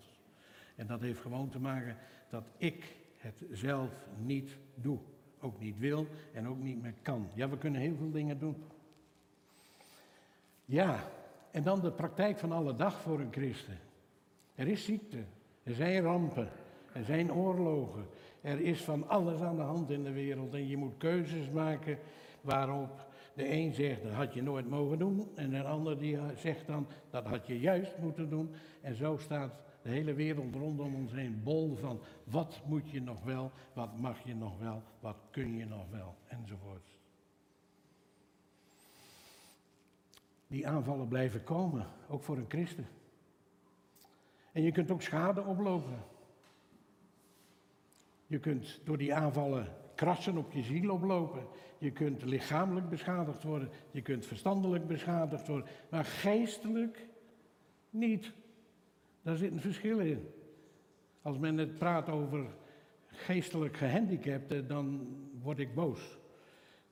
En 0.76 0.86
dat 0.86 1.00
heeft 1.00 1.20
gewoon 1.20 1.48
te 1.48 1.60
maken 1.60 1.96
dat 2.28 2.44
ik 2.56 2.96
het 3.16 3.44
zelf 3.50 3.90
niet 4.18 4.56
doe. 4.74 4.98
Ook 5.40 5.60
niet 5.60 5.78
wil 5.78 6.06
en 6.32 6.48
ook 6.48 6.58
niet 6.58 6.82
meer 6.82 6.94
kan. 7.02 7.28
Ja, 7.34 7.48
we 7.48 7.58
kunnen 7.58 7.80
heel 7.80 7.96
veel 7.96 8.10
dingen 8.10 8.38
doen. 8.38 8.64
Ja, 10.70 11.04
en 11.50 11.62
dan 11.62 11.80
de 11.80 11.90
praktijk 11.90 12.38
van 12.38 12.52
alle 12.52 12.76
dag 12.76 13.00
voor 13.00 13.20
een 13.20 13.32
christen. 13.32 13.78
Er 14.54 14.68
is 14.68 14.84
ziekte, 14.84 15.16
er 15.62 15.74
zijn 15.74 16.02
rampen, 16.02 16.48
er 16.92 17.04
zijn 17.04 17.32
oorlogen, 17.32 18.06
er 18.40 18.60
is 18.60 18.84
van 18.84 19.08
alles 19.08 19.40
aan 19.40 19.56
de 19.56 19.62
hand 19.62 19.90
in 19.90 20.02
de 20.02 20.12
wereld 20.12 20.54
en 20.54 20.68
je 20.68 20.76
moet 20.76 20.96
keuzes 20.96 21.50
maken 21.50 21.98
waarop 22.40 23.06
de 23.34 23.52
een 23.52 23.72
zegt 23.74 24.02
dat 24.02 24.12
had 24.12 24.34
je 24.34 24.42
nooit 24.42 24.68
mogen 24.68 24.98
doen 24.98 25.28
en 25.34 25.54
een 25.54 25.66
ander 25.66 25.98
die 25.98 26.18
zegt 26.36 26.66
dan 26.66 26.86
dat 27.10 27.26
had 27.26 27.46
je 27.46 27.60
juist 27.60 27.98
moeten 27.98 28.28
doen. 28.28 28.54
En 28.80 28.94
zo 28.94 29.16
staat 29.16 29.54
de 29.82 29.88
hele 29.88 30.14
wereld 30.14 30.54
rondom 30.54 30.94
ons 30.94 31.12
heen 31.12 31.40
bol 31.42 31.76
van 31.76 32.00
wat 32.24 32.60
moet 32.66 32.90
je 32.90 33.00
nog 33.00 33.24
wel, 33.24 33.50
wat 33.72 33.98
mag 33.98 34.24
je 34.24 34.34
nog 34.34 34.58
wel, 34.58 34.82
wat 35.00 35.16
kun 35.30 35.56
je 35.56 35.66
nog 35.66 35.84
wel 35.90 36.14
enzovoort. 36.26 36.99
Die 40.50 40.68
aanvallen 40.68 41.08
blijven 41.08 41.44
komen, 41.44 41.86
ook 42.08 42.22
voor 42.22 42.36
een 42.36 42.48
christen. 42.48 42.88
En 44.52 44.62
je 44.62 44.72
kunt 44.72 44.90
ook 44.90 45.02
schade 45.02 45.44
oplopen. 45.44 46.04
Je 48.26 48.38
kunt 48.38 48.80
door 48.84 48.98
die 48.98 49.14
aanvallen 49.14 49.76
krassen 49.94 50.36
op 50.36 50.52
je 50.52 50.62
ziel 50.62 50.90
oplopen. 50.90 51.46
Je 51.78 51.90
kunt 51.90 52.24
lichamelijk 52.24 52.88
beschadigd 52.88 53.42
worden. 53.42 53.70
Je 53.90 54.02
kunt 54.02 54.26
verstandelijk 54.26 54.86
beschadigd 54.86 55.46
worden. 55.46 55.68
Maar 55.90 56.04
geestelijk 56.04 57.06
niet. 57.90 58.32
Daar 59.22 59.36
zit 59.36 59.52
een 59.52 59.60
verschil 59.60 59.98
in. 59.98 60.28
Als 61.22 61.38
men 61.38 61.58
het 61.58 61.78
praat 61.78 62.08
over 62.08 62.46
geestelijk 63.06 63.76
gehandicapten, 63.76 64.68
dan 64.68 65.16
word 65.42 65.58
ik 65.58 65.74
boos. 65.74 66.19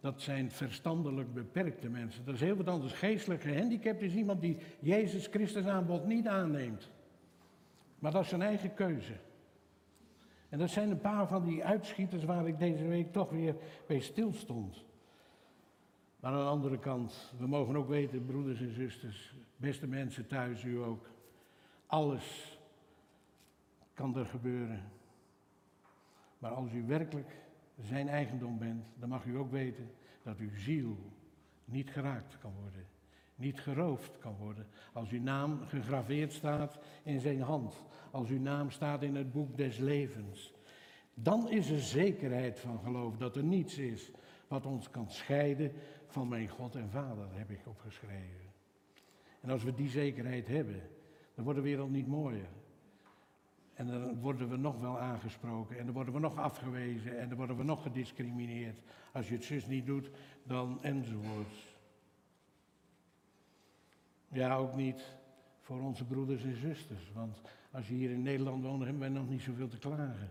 Dat 0.01 0.21
zijn 0.21 0.51
verstandelijk 0.51 1.35
beperkte 1.35 1.89
mensen. 1.89 2.25
Dat 2.25 2.35
is 2.35 2.41
heel 2.41 2.57
wat 2.57 2.69
anders. 2.69 2.93
Geestelijk 2.93 3.43
gehandicapt 3.43 4.03
is 4.03 4.15
iemand 4.15 4.41
die 4.41 4.57
Jezus 4.79 5.27
Christus 5.27 5.67
aanbod 5.67 6.07
niet 6.07 6.27
aanneemt. 6.27 6.91
Maar 7.99 8.13
dat 8.13 8.23
is 8.23 8.29
zijn 8.29 8.43
eigen 8.43 8.75
keuze. 8.75 9.17
En 10.49 10.59
dat 10.59 10.71
zijn 10.71 10.91
een 10.91 11.01
paar 11.01 11.29
van 11.29 11.45
die 11.45 11.65
uitschieters 11.65 12.25
waar 12.25 12.49
ik 12.49 12.59
deze 12.59 12.87
week 12.87 13.13
toch 13.13 13.31
weer 13.31 13.57
bij 13.87 14.01
stilstond. 14.01 14.85
Maar 16.21 16.33
aan 16.33 16.39
de 16.39 16.51
andere 16.51 16.79
kant, 16.79 17.35
we 17.39 17.47
mogen 17.47 17.77
ook 17.77 17.89
weten, 17.89 18.27
broeders 18.27 18.61
en 18.61 18.75
zusters, 18.75 19.35
beste 19.57 19.87
mensen 19.87 20.27
thuis, 20.27 20.65
u 20.65 20.77
ook. 20.77 21.07
Alles 21.87 22.59
kan 23.95 24.17
er 24.17 24.27
gebeuren. 24.27 24.83
Maar 26.39 26.51
als 26.51 26.73
u 26.73 26.87
werkelijk 26.87 27.37
zijn 27.83 28.09
eigendom 28.09 28.59
bent, 28.59 28.85
dan 28.95 29.09
mag 29.09 29.25
u 29.25 29.37
ook 29.37 29.51
weten 29.51 29.91
dat 30.23 30.39
uw 30.39 30.57
ziel 30.57 30.99
niet 31.65 31.91
geraakt 31.91 32.39
kan 32.39 32.53
worden. 32.63 32.87
Niet 33.35 33.61
geroofd 33.61 34.19
kan 34.19 34.37
worden. 34.37 34.67
Als 34.93 35.11
uw 35.11 35.23
naam 35.23 35.61
gegraveerd 35.67 36.33
staat 36.33 36.79
in 37.03 37.21
zijn 37.21 37.41
hand. 37.41 37.83
Als 38.11 38.29
uw 38.29 38.41
naam 38.41 38.71
staat 38.71 39.03
in 39.03 39.17
het 39.17 39.33
boek 39.33 39.57
des 39.57 39.79
levens. 39.79 40.55
Dan 41.15 41.51
is 41.51 41.71
er 41.71 41.81
zekerheid 41.81 42.59
van 42.59 42.79
geloof 42.79 43.17
dat 43.17 43.37
er 43.37 43.43
niets 43.43 43.79
is 43.79 44.11
wat 44.49 44.67
ons 44.67 44.91
kan 44.91 45.11
scheiden 45.11 45.73
van 46.07 46.29
mijn 46.29 46.49
God 46.49 46.75
en 46.75 46.91
Vader, 46.91 47.27
heb 47.33 47.51
ik 47.51 47.67
opgeschreven. 47.67 48.53
En 49.41 49.51
als 49.51 49.65
we 49.65 49.75
die 49.75 49.89
zekerheid 49.89 50.49
hebben, 50.49 50.83
dan 51.35 51.45
wordt 51.45 51.59
de 51.59 51.65
wereld 51.65 51.91
niet 51.91 52.07
mooier. 52.07 52.49
En 53.79 53.87
dan 53.87 54.21
worden 54.21 54.49
we 54.49 54.57
nog 54.57 54.81
wel 54.81 54.99
aangesproken 54.99 55.79
en 55.79 55.85
dan 55.85 55.95
worden 55.95 56.15
we 56.15 56.21
nog 56.21 56.37
afgewezen 56.37 57.19
en 57.19 57.29
dan 57.29 57.39
worden 57.39 57.57
we 57.57 57.63
nog 57.63 57.83
gediscrimineerd. 57.83 58.79
Als 59.13 59.29
je 59.29 59.35
het 59.35 59.45
zus 59.45 59.67
niet 59.67 59.87
doet, 59.87 60.11
dan 60.43 60.83
enzovoorts. 60.83 61.77
Ja, 64.29 64.57
ook 64.57 64.75
niet 64.75 65.17
voor 65.61 65.81
onze 65.81 66.05
broeders 66.05 66.43
en 66.43 66.57
zusters. 66.57 67.13
Want 67.13 67.41
als 67.71 67.89
je 67.89 67.95
hier 67.95 68.11
in 68.11 68.23
Nederland 68.23 68.63
woont, 68.63 68.83
hebben 68.83 69.01
wij 69.01 69.09
nog 69.09 69.29
niet 69.29 69.43
zoveel 69.43 69.69
te 69.69 69.79
klagen. 69.79 70.31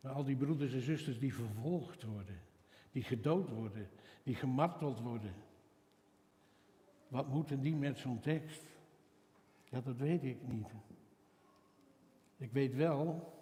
Maar 0.00 0.12
al 0.12 0.24
die 0.24 0.36
broeders 0.36 0.72
en 0.72 0.82
zusters 0.82 1.18
die 1.18 1.34
vervolgd 1.34 2.02
worden, 2.02 2.40
die 2.92 3.02
gedood 3.02 3.48
worden, 3.48 3.88
die 4.22 4.34
gemarteld 4.34 5.00
worden. 5.00 5.34
Wat 7.08 7.28
moeten 7.28 7.60
die 7.60 7.76
met 7.76 7.98
zo'n 7.98 8.20
tekst? 8.20 8.62
Ja, 9.70 9.80
dat 9.80 9.96
weet 9.96 10.24
ik 10.24 10.48
niet. 10.48 10.68
Ik 12.40 12.52
weet 12.52 12.74
wel 12.74 13.32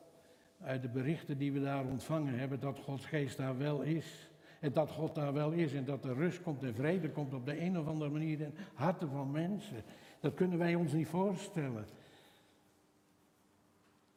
uit 0.61 0.83
de 0.83 0.89
berichten 0.89 1.39
die 1.39 1.53
we 1.53 1.61
daar 1.61 1.85
ontvangen 1.85 2.39
hebben 2.39 2.61
dat 2.61 2.79
Gods 2.79 3.07
geest 3.07 3.37
daar 3.37 3.59
wel 3.59 3.81
is. 3.81 4.31
En 4.61 4.73
dat 4.73 4.91
God 4.91 5.15
daar 5.15 5.33
wel 5.33 5.51
is 5.51 5.73
en 5.73 5.85
dat 5.85 6.05
er 6.05 6.15
rust 6.15 6.43
komt 6.43 6.63
en 6.63 6.75
vrede 6.75 7.11
komt 7.11 7.35
op 7.35 7.47
de 7.47 7.61
een 7.61 7.79
of 7.79 7.87
andere 7.87 8.11
manier 8.11 8.41
in 8.41 8.55
harten 8.75 9.11
van 9.11 9.31
mensen. 9.31 9.83
Dat 10.21 10.35
kunnen 10.35 10.59
wij 10.59 10.75
ons 10.75 10.93
niet 10.93 11.09
voorstellen. 11.09 11.87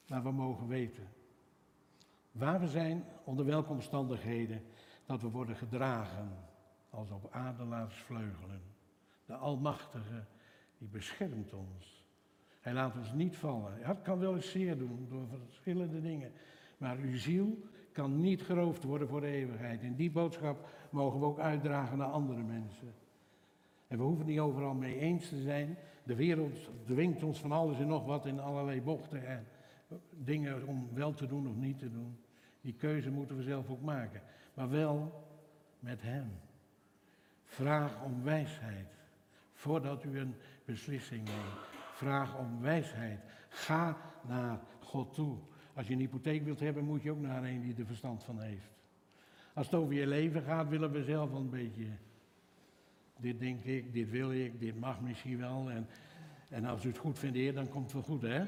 Maar 0.07 0.23
we 0.23 0.31
mogen 0.31 0.67
weten 0.67 1.07
waar 2.31 2.59
we 2.59 2.67
zijn, 2.67 3.03
onder 3.23 3.45
welke 3.45 3.71
omstandigheden, 3.71 4.63
dat 5.05 5.21
we 5.21 5.29
worden 5.29 5.55
gedragen 5.55 6.37
als 6.89 7.11
op 7.11 7.27
adelaarsvleugelen. 7.31 8.61
De 9.25 9.35
Almachtige, 9.35 10.25
die 10.77 10.87
beschermt 10.87 11.53
ons. 11.53 12.00
Hij 12.61 12.73
laat 12.73 12.95
ons 12.97 13.13
niet 13.13 13.37
vallen. 13.37 13.73
Het 13.79 14.01
kan 14.01 14.19
wel 14.19 14.35
eens 14.35 14.51
zeer 14.51 14.77
doen 14.77 15.07
door 15.09 15.25
verschillende 15.45 16.01
dingen. 16.01 16.31
Maar 16.77 16.97
uw 16.97 17.17
ziel 17.17 17.57
kan 17.91 18.21
niet 18.21 18.41
geroofd 18.41 18.83
worden 18.83 19.07
voor 19.07 19.21
de 19.21 19.27
eeuwigheid. 19.27 19.81
En 19.81 19.95
die 19.95 20.11
boodschap 20.11 20.69
mogen 20.89 21.19
we 21.19 21.25
ook 21.25 21.39
uitdragen 21.39 21.97
naar 21.97 22.07
andere 22.07 22.41
mensen. 22.41 22.93
En 23.87 23.97
we 23.97 24.03
hoeven 24.03 24.25
niet 24.25 24.39
overal 24.39 24.73
mee 24.73 24.99
eens 24.99 25.29
te 25.29 25.41
zijn. 25.41 25.77
De 26.03 26.15
wereld 26.15 26.69
dwingt 26.85 27.23
ons 27.23 27.39
van 27.39 27.51
alles 27.51 27.79
en 27.79 27.87
nog 27.87 28.05
wat 28.05 28.25
in 28.25 28.39
allerlei 28.39 28.81
bochten 28.81 29.27
en 29.27 29.47
dingen 30.09 30.67
om 30.67 30.89
wel 30.93 31.13
te 31.13 31.27
doen 31.27 31.47
of 31.47 31.55
niet 31.55 31.79
te 31.79 31.91
doen. 31.91 32.17
Die 32.61 32.73
keuze 32.73 33.11
moeten 33.11 33.37
we 33.37 33.43
zelf 33.43 33.69
ook 33.69 33.81
maken. 33.81 34.21
Maar 34.53 34.69
wel 34.69 35.25
met 35.79 36.01
Hem. 36.01 36.31
Vraag 37.43 38.03
om 38.03 38.23
wijsheid. 38.23 38.87
Voordat 39.53 40.03
u 40.03 40.19
een 40.19 40.35
beslissing 40.65 41.23
neemt. 41.23 41.70
Vraag 42.01 42.37
om 42.37 42.61
wijsheid. 42.61 43.19
Ga 43.49 43.97
naar 44.27 44.59
God 44.79 45.13
toe. 45.13 45.37
Als 45.73 45.87
je 45.87 45.93
een 45.93 45.99
hypotheek 45.99 46.43
wilt 46.43 46.59
hebben, 46.59 46.83
moet 46.83 47.01
je 47.03 47.11
ook 47.11 47.19
naar 47.19 47.43
een 47.43 47.61
die 47.61 47.75
er 47.77 47.85
verstand 47.85 48.23
van 48.23 48.39
heeft. 48.39 48.69
Als 49.53 49.65
het 49.65 49.75
over 49.75 49.93
je 49.93 50.07
leven 50.07 50.41
gaat, 50.41 50.69
willen 50.69 50.91
we 50.91 51.03
zelf 51.03 51.33
een 51.33 51.49
beetje. 51.49 51.85
Dit 53.17 53.39
denk 53.39 53.63
ik, 53.63 53.93
dit 53.93 54.09
wil 54.09 54.31
ik, 54.31 54.59
dit 54.59 54.79
mag 54.79 55.01
misschien 55.01 55.37
wel. 55.37 55.69
En, 55.69 55.87
en 56.49 56.65
als 56.65 56.83
u 56.85 56.87
het 56.87 56.97
goed 56.97 57.19
vindt, 57.19 57.55
dan 57.55 57.69
komt 57.69 57.83
het 57.83 57.93
wel 57.93 58.01
goed, 58.01 58.21
hè? 58.21 58.43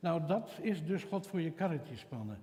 Nou, 0.00 0.26
dat 0.26 0.58
is 0.62 0.84
dus 0.84 1.04
God 1.04 1.26
voor 1.26 1.40
je 1.40 1.50
karretje 1.50 1.96
spannen. 1.96 2.38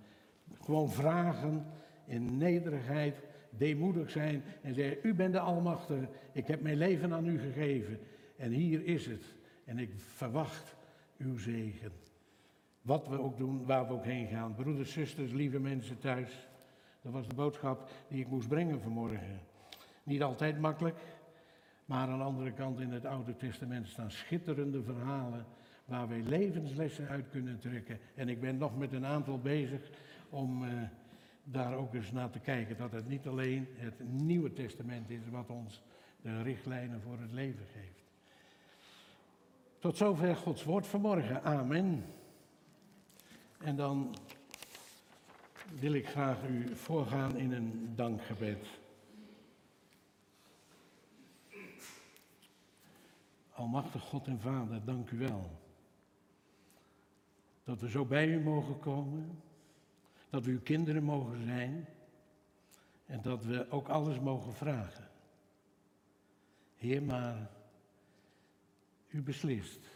Gewoon 0.61 0.89
vragen 0.89 1.65
in 2.05 2.37
nederigheid 2.37 3.21
deemoedig 3.49 4.09
zijn 4.09 4.43
en 4.61 4.73
zeggen, 4.73 4.97
u 5.03 5.13
bent 5.13 5.33
de 5.33 5.39
Almachtige, 5.39 6.09
ik 6.31 6.47
heb 6.47 6.61
mijn 6.61 6.77
leven 6.77 7.13
aan 7.13 7.27
u 7.27 7.39
gegeven 7.39 7.99
en 8.35 8.51
hier 8.51 8.85
is 8.85 9.05
het. 9.05 9.36
En 9.67 9.79
ik 9.79 9.91
verwacht 9.97 10.75
uw 11.17 11.37
zegen. 11.37 11.91
Wat 12.81 13.07
we 13.07 13.19
ook 13.19 13.37
doen, 13.37 13.65
waar 13.65 13.87
we 13.87 13.93
ook 13.93 14.05
heen 14.05 14.27
gaan. 14.27 14.55
Broeders, 14.55 14.91
zusters, 14.91 15.31
lieve 15.31 15.59
mensen 15.59 15.99
thuis. 15.99 16.47
Dat 17.01 17.11
was 17.11 17.27
de 17.27 17.35
boodschap 17.35 17.89
die 18.07 18.21
ik 18.21 18.27
moest 18.27 18.47
brengen 18.47 18.81
vanmorgen. 18.81 19.39
Niet 20.03 20.23
altijd 20.23 20.59
makkelijk, 20.59 20.99
maar 21.85 22.07
aan 22.07 22.17
de 22.17 22.23
andere 22.23 22.51
kant 22.51 22.79
in 22.79 22.91
het 22.91 23.05
Oude 23.05 23.35
Testament 23.35 23.87
staan 23.87 24.11
schitterende 24.11 24.83
verhalen 24.83 25.45
waar 25.85 26.07
wij 26.07 26.21
levenslessen 26.21 27.07
uit 27.07 27.29
kunnen 27.29 27.59
trekken. 27.59 27.99
En 28.15 28.29
ik 28.29 28.41
ben 28.41 28.57
nog 28.57 28.77
met 28.77 28.93
een 28.93 29.05
aantal 29.05 29.39
bezig 29.39 29.89
om 30.29 30.63
uh, 30.63 30.71
daar 31.43 31.75
ook 31.75 31.93
eens 31.93 32.11
naar 32.11 32.29
te 32.29 32.39
kijken. 32.39 32.77
Dat 32.77 32.91
het 32.91 33.07
niet 33.07 33.27
alleen 33.27 33.67
het 33.75 34.11
Nieuwe 34.11 34.53
Testament 34.53 35.09
is 35.09 35.29
wat 35.29 35.49
ons 35.49 35.83
de 36.21 36.41
richtlijnen 36.41 37.01
voor 37.01 37.19
het 37.19 37.31
leven 37.31 37.65
geeft. 37.65 37.96
Tot 39.87 39.97
zover 39.97 40.35
Gods 40.35 40.63
woord 40.63 40.87
vanmorgen. 40.87 41.43
Amen. 41.43 42.05
En 43.57 43.75
dan 43.75 44.15
wil 45.79 45.93
ik 45.93 46.07
graag 46.07 46.47
u 46.47 46.75
voorgaan 46.75 47.37
in 47.37 47.51
een 47.51 47.93
dankgebed. 47.95 48.67
Almachtig 53.53 54.01
God 54.01 54.27
en 54.27 54.39
Vader, 54.39 54.85
dank 54.85 55.09
u 55.09 55.17
wel. 55.17 55.51
Dat 57.63 57.81
we 57.81 57.89
zo 57.89 58.05
bij 58.05 58.27
u 58.27 58.39
mogen 58.39 58.79
komen. 58.79 59.41
Dat 60.29 60.45
we 60.45 60.51
uw 60.51 60.61
kinderen 60.61 61.03
mogen 61.03 61.43
zijn. 61.43 61.87
En 63.05 63.21
dat 63.21 63.43
we 63.43 63.69
ook 63.69 63.87
alles 63.87 64.19
mogen 64.19 64.53
vragen. 64.53 65.07
Heer, 66.75 67.03
maar 67.03 67.56
u 69.17 69.21
beslist. 69.21 69.89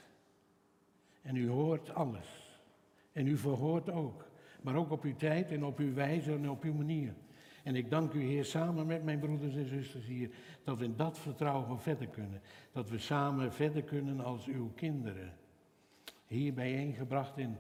En 1.21 1.36
u 1.36 1.49
hoort 1.49 1.93
alles. 1.93 2.60
En 3.12 3.27
u 3.27 3.38
verhoort 3.38 3.89
ook. 3.89 4.29
Maar 4.62 4.75
ook 4.75 4.91
op 4.91 5.03
uw 5.03 5.15
tijd 5.15 5.51
en 5.51 5.65
op 5.65 5.77
uw 5.79 5.93
wijze 5.93 6.34
en 6.34 6.49
op 6.49 6.63
uw 6.63 6.73
manier. 6.73 7.13
En 7.63 7.75
ik 7.75 7.89
dank 7.89 8.13
u, 8.13 8.21
Heer, 8.23 8.45
samen 8.45 8.86
met 8.86 9.03
mijn 9.03 9.19
broeders 9.19 9.55
en 9.55 9.67
zusters 9.67 10.05
hier, 10.05 10.29
dat 10.63 10.77
we 10.77 10.84
in 10.84 10.95
dat 10.95 11.19
vertrouwen 11.19 11.79
verder 11.79 12.07
kunnen. 12.07 12.41
Dat 12.71 12.89
we 12.89 12.97
samen 12.97 13.53
verder 13.53 13.84
kunnen 13.84 14.19
als 14.19 14.45
uw 14.45 14.71
kinderen. 14.75 15.34
Hier 16.27 16.53
bijeengebracht 16.53 17.38
in 17.38 17.57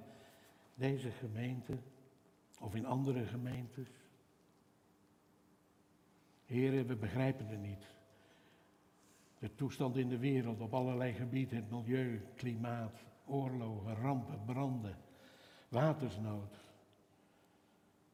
deze 0.75 1.11
gemeente 1.11 1.77
of 2.59 2.75
in 2.75 2.85
andere 2.85 3.25
gemeentes. 3.25 3.87
Heren, 6.45 6.87
we 6.87 6.95
begrijpen 6.95 7.47
het 7.47 7.61
niet. 7.61 7.85
De 9.41 9.55
toestand 9.55 9.97
in 9.97 10.09
de 10.09 10.17
wereld 10.17 10.59
op 10.59 10.73
allerlei 10.73 11.13
gebieden, 11.13 11.55
het 11.55 11.69
milieu, 11.69 12.21
klimaat, 12.35 13.03
oorlogen, 13.25 13.95
rampen, 13.95 14.45
branden, 14.45 14.97
watersnood, 15.69 16.59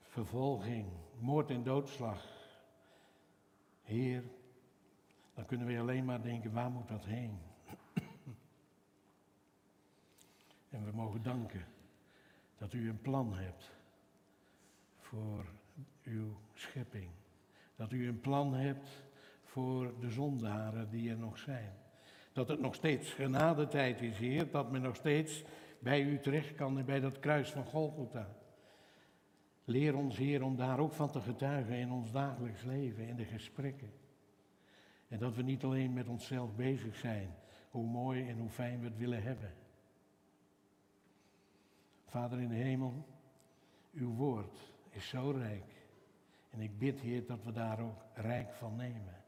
vervolging, 0.02 0.88
moord 1.20 1.50
en 1.50 1.64
doodslag. 1.64 2.28
Heer, 3.84 4.24
dan 5.34 5.46
kunnen 5.46 5.68
we 5.68 5.80
alleen 5.80 6.06
maar 6.06 6.22
denken, 6.22 6.54
waar 6.54 6.72
moet 6.72 6.88
dat 6.88 7.06
heen? 7.06 7.40
en 10.70 10.86
we 10.86 10.92
mogen 10.92 11.24
danken 11.24 11.66
dat 12.58 12.74
u 12.74 12.90
een 12.90 13.02
plan 13.02 13.34
hebt 13.34 13.72
voor 14.98 15.46
uw 16.04 16.38
schepping. 16.54 17.10
Dat 17.76 17.92
u 17.92 18.08
een 18.08 18.20
plan 18.20 18.54
hebt 18.54 19.07
voor 19.58 19.94
de 20.00 20.10
zondaren 20.10 20.90
die 20.90 21.10
er 21.10 21.18
nog 21.18 21.38
zijn. 21.38 21.72
Dat 22.34 22.48
het 22.48 22.60
nog 22.60 22.76
steeds 22.76 23.14
genadetijd 23.14 24.02
is, 24.02 24.18
Heer, 24.18 24.52
dat 24.52 24.72
men 24.72 24.82
nog 24.82 24.96
steeds 24.96 25.44
bij 25.80 26.02
u 26.02 26.20
terecht 26.20 26.56
kan 26.56 26.78
en 26.78 26.86
bij 26.86 27.00
dat 27.00 27.20
kruis 27.20 27.52
van 27.52 27.66
Golgotha. 27.66 28.28
Leer 29.66 29.96
ons, 29.96 30.18
Heer, 30.18 30.44
om 30.44 30.56
daar 30.56 30.80
ook 30.80 30.94
van 30.94 31.12
te 31.12 31.22
getuigen 31.22 31.76
in 31.76 31.92
ons 31.92 32.12
dagelijks 32.12 32.64
leven, 32.64 33.08
in 33.08 33.16
de 33.16 33.26
gesprekken. 33.26 33.92
En 35.08 35.20
dat 35.20 35.36
we 35.36 35.42
niet 35.42 35.64
alleen 35.64 35.94
met 35.94 36.08
onszelf 36.08 36.56
bezig 36.56 36.96
zijn, 36.96 37.36
hoe 37.70 37.86
mooi 37.86 38.30
en 38.30 38.38
hoe 38.38 38.50
fijn 38.50 38.80
we 38.80 38.86
het 38.86 38.98
willen 38.98 39.24
hebben. 39.24 39.54
Vader 42.06 42.40
in 42.40 42.50
de 42.50 42.56
hemel, 42.56 43.06
uw 43.94 44.14
woord 44.14 44.72
is 44.90 45.08
zo 45.08 45.32
rijk. 45.32 45.86
En 46.50 46.62
ik 46.62 46.80
bid, 46.80 47.00
Heer, 47.00 47.26
dat 47.26 47.44
we 47.44 47.52
daar 47.52 47.80
ook 47.80 48.04
rijk 48.14 48.54
van 48.54 48.76
nemen. 48.76 49.26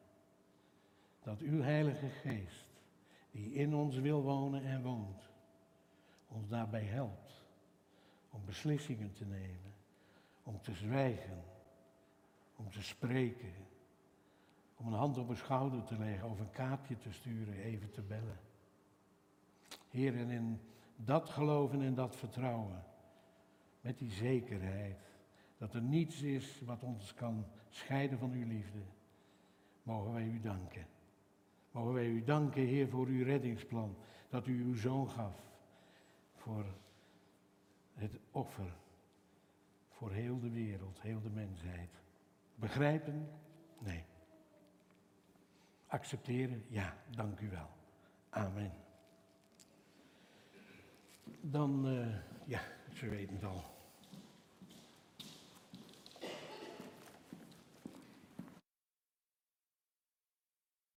Dat 1.23 1.39
uw 1.39 1.61
Heilige 1.61 2.09
Geest, 2.09 2.65
die 3.31 3.53
in 3.53 3.75
ons 3.75 3.97
wil 3.97 4.21
wonen 4.21 4.63
en 4.63 4.81
woont, 4.81 5.29
ons 6.27 6.47
daarbij 6.47 6.83
helpt 6.83 7.43
om 8.29 8.45
beslissingen 8.45 9.13
te 9.13 9.25
nemen 9.25 9.69
om 10.49 10.61
te 10.61 10.73
zwijgen, 10.73 11.43
om 12.55 12.69
te 12.69 12.83
spreken, 12.83 13.53
om 14.75 14.87
een 14.87 14.93
hand 14.93 15.17
op 15.17 15.29
een 15.29 15.37
schouder 15.37 15.83
te 15.83 15.97
leggen 15.97 16.29
of 16.29 16.39
een 16.39 16.51
kaartje 16.51 16.97
te 16.97 17.11
sturen, 17.11 17.53
even 17.53 17.91
te 17.91 18.01
bellen. 18.01 18.39
Heer, 19.89 20.17
en 20.17 20.29
in 20.29 20.59
dat 20.95 21.29
geloven 21.29 21.81
en 21.81 21.93
dat 21.93 22.15
vertrouwen, 22.15 22.83
met 23.81 23.97
die 23.97 24.11
zekerheid 24.11 24.99
dat 25.57 25.73
er 25.73 25.81
niets 25.81 26.21
is 26.21 26.61
wat 26.61 26.83
ons 26.83 27.13
kan 27.13 27.45
scheiden 27.69 28.19
van 28.19 28.31
uw 28.31 28.47
liefde, 28.47 28.81
mogen 29.83 30.13
wij 30.13 30.25
u 30.25 30.39
danken. 30.39 30.85
Mogen 31.71 31.93
wij 31.93 32.07
u 32.07 32.23
danken, 32.23 32.61
Heer, 32.61 32.89
voor 32.89 33.07
uw 33.07 33.23
reddingsplan, 33.23 33.95
dat 34.29 34.47
u 34.47 34.63
uw 34.63 34.75
zoon 34.75 35.09
gaf 35.09 35.35
voor 36.33 36.65
het 37.93 38.19
offer 38.31 38.73
voor 39.89 40.11
heel 40.11 40.39
de 40.39 40.49
wereld, 40.49 41.01
heel 41.01 41.21
de 41.21 41.29
mensheid. 41.29 41.89
Begrijpen? 42.55 43.29
Nee. 43.79 44.03
Accepteren? 45.87 46.63
Ja, 46.67 46.97
dank 47.09 47.39
u 47.39 47.49
wel. 47.49 47.69
Amen. 48.29 48.71
Dan, 51.41 51.87
uh, 51.87 52.15
ja, 52.45 52.61
ze 52.93 53.09
weten 53.09 53.35
het 53.35 53.43
al. 53.43 53.78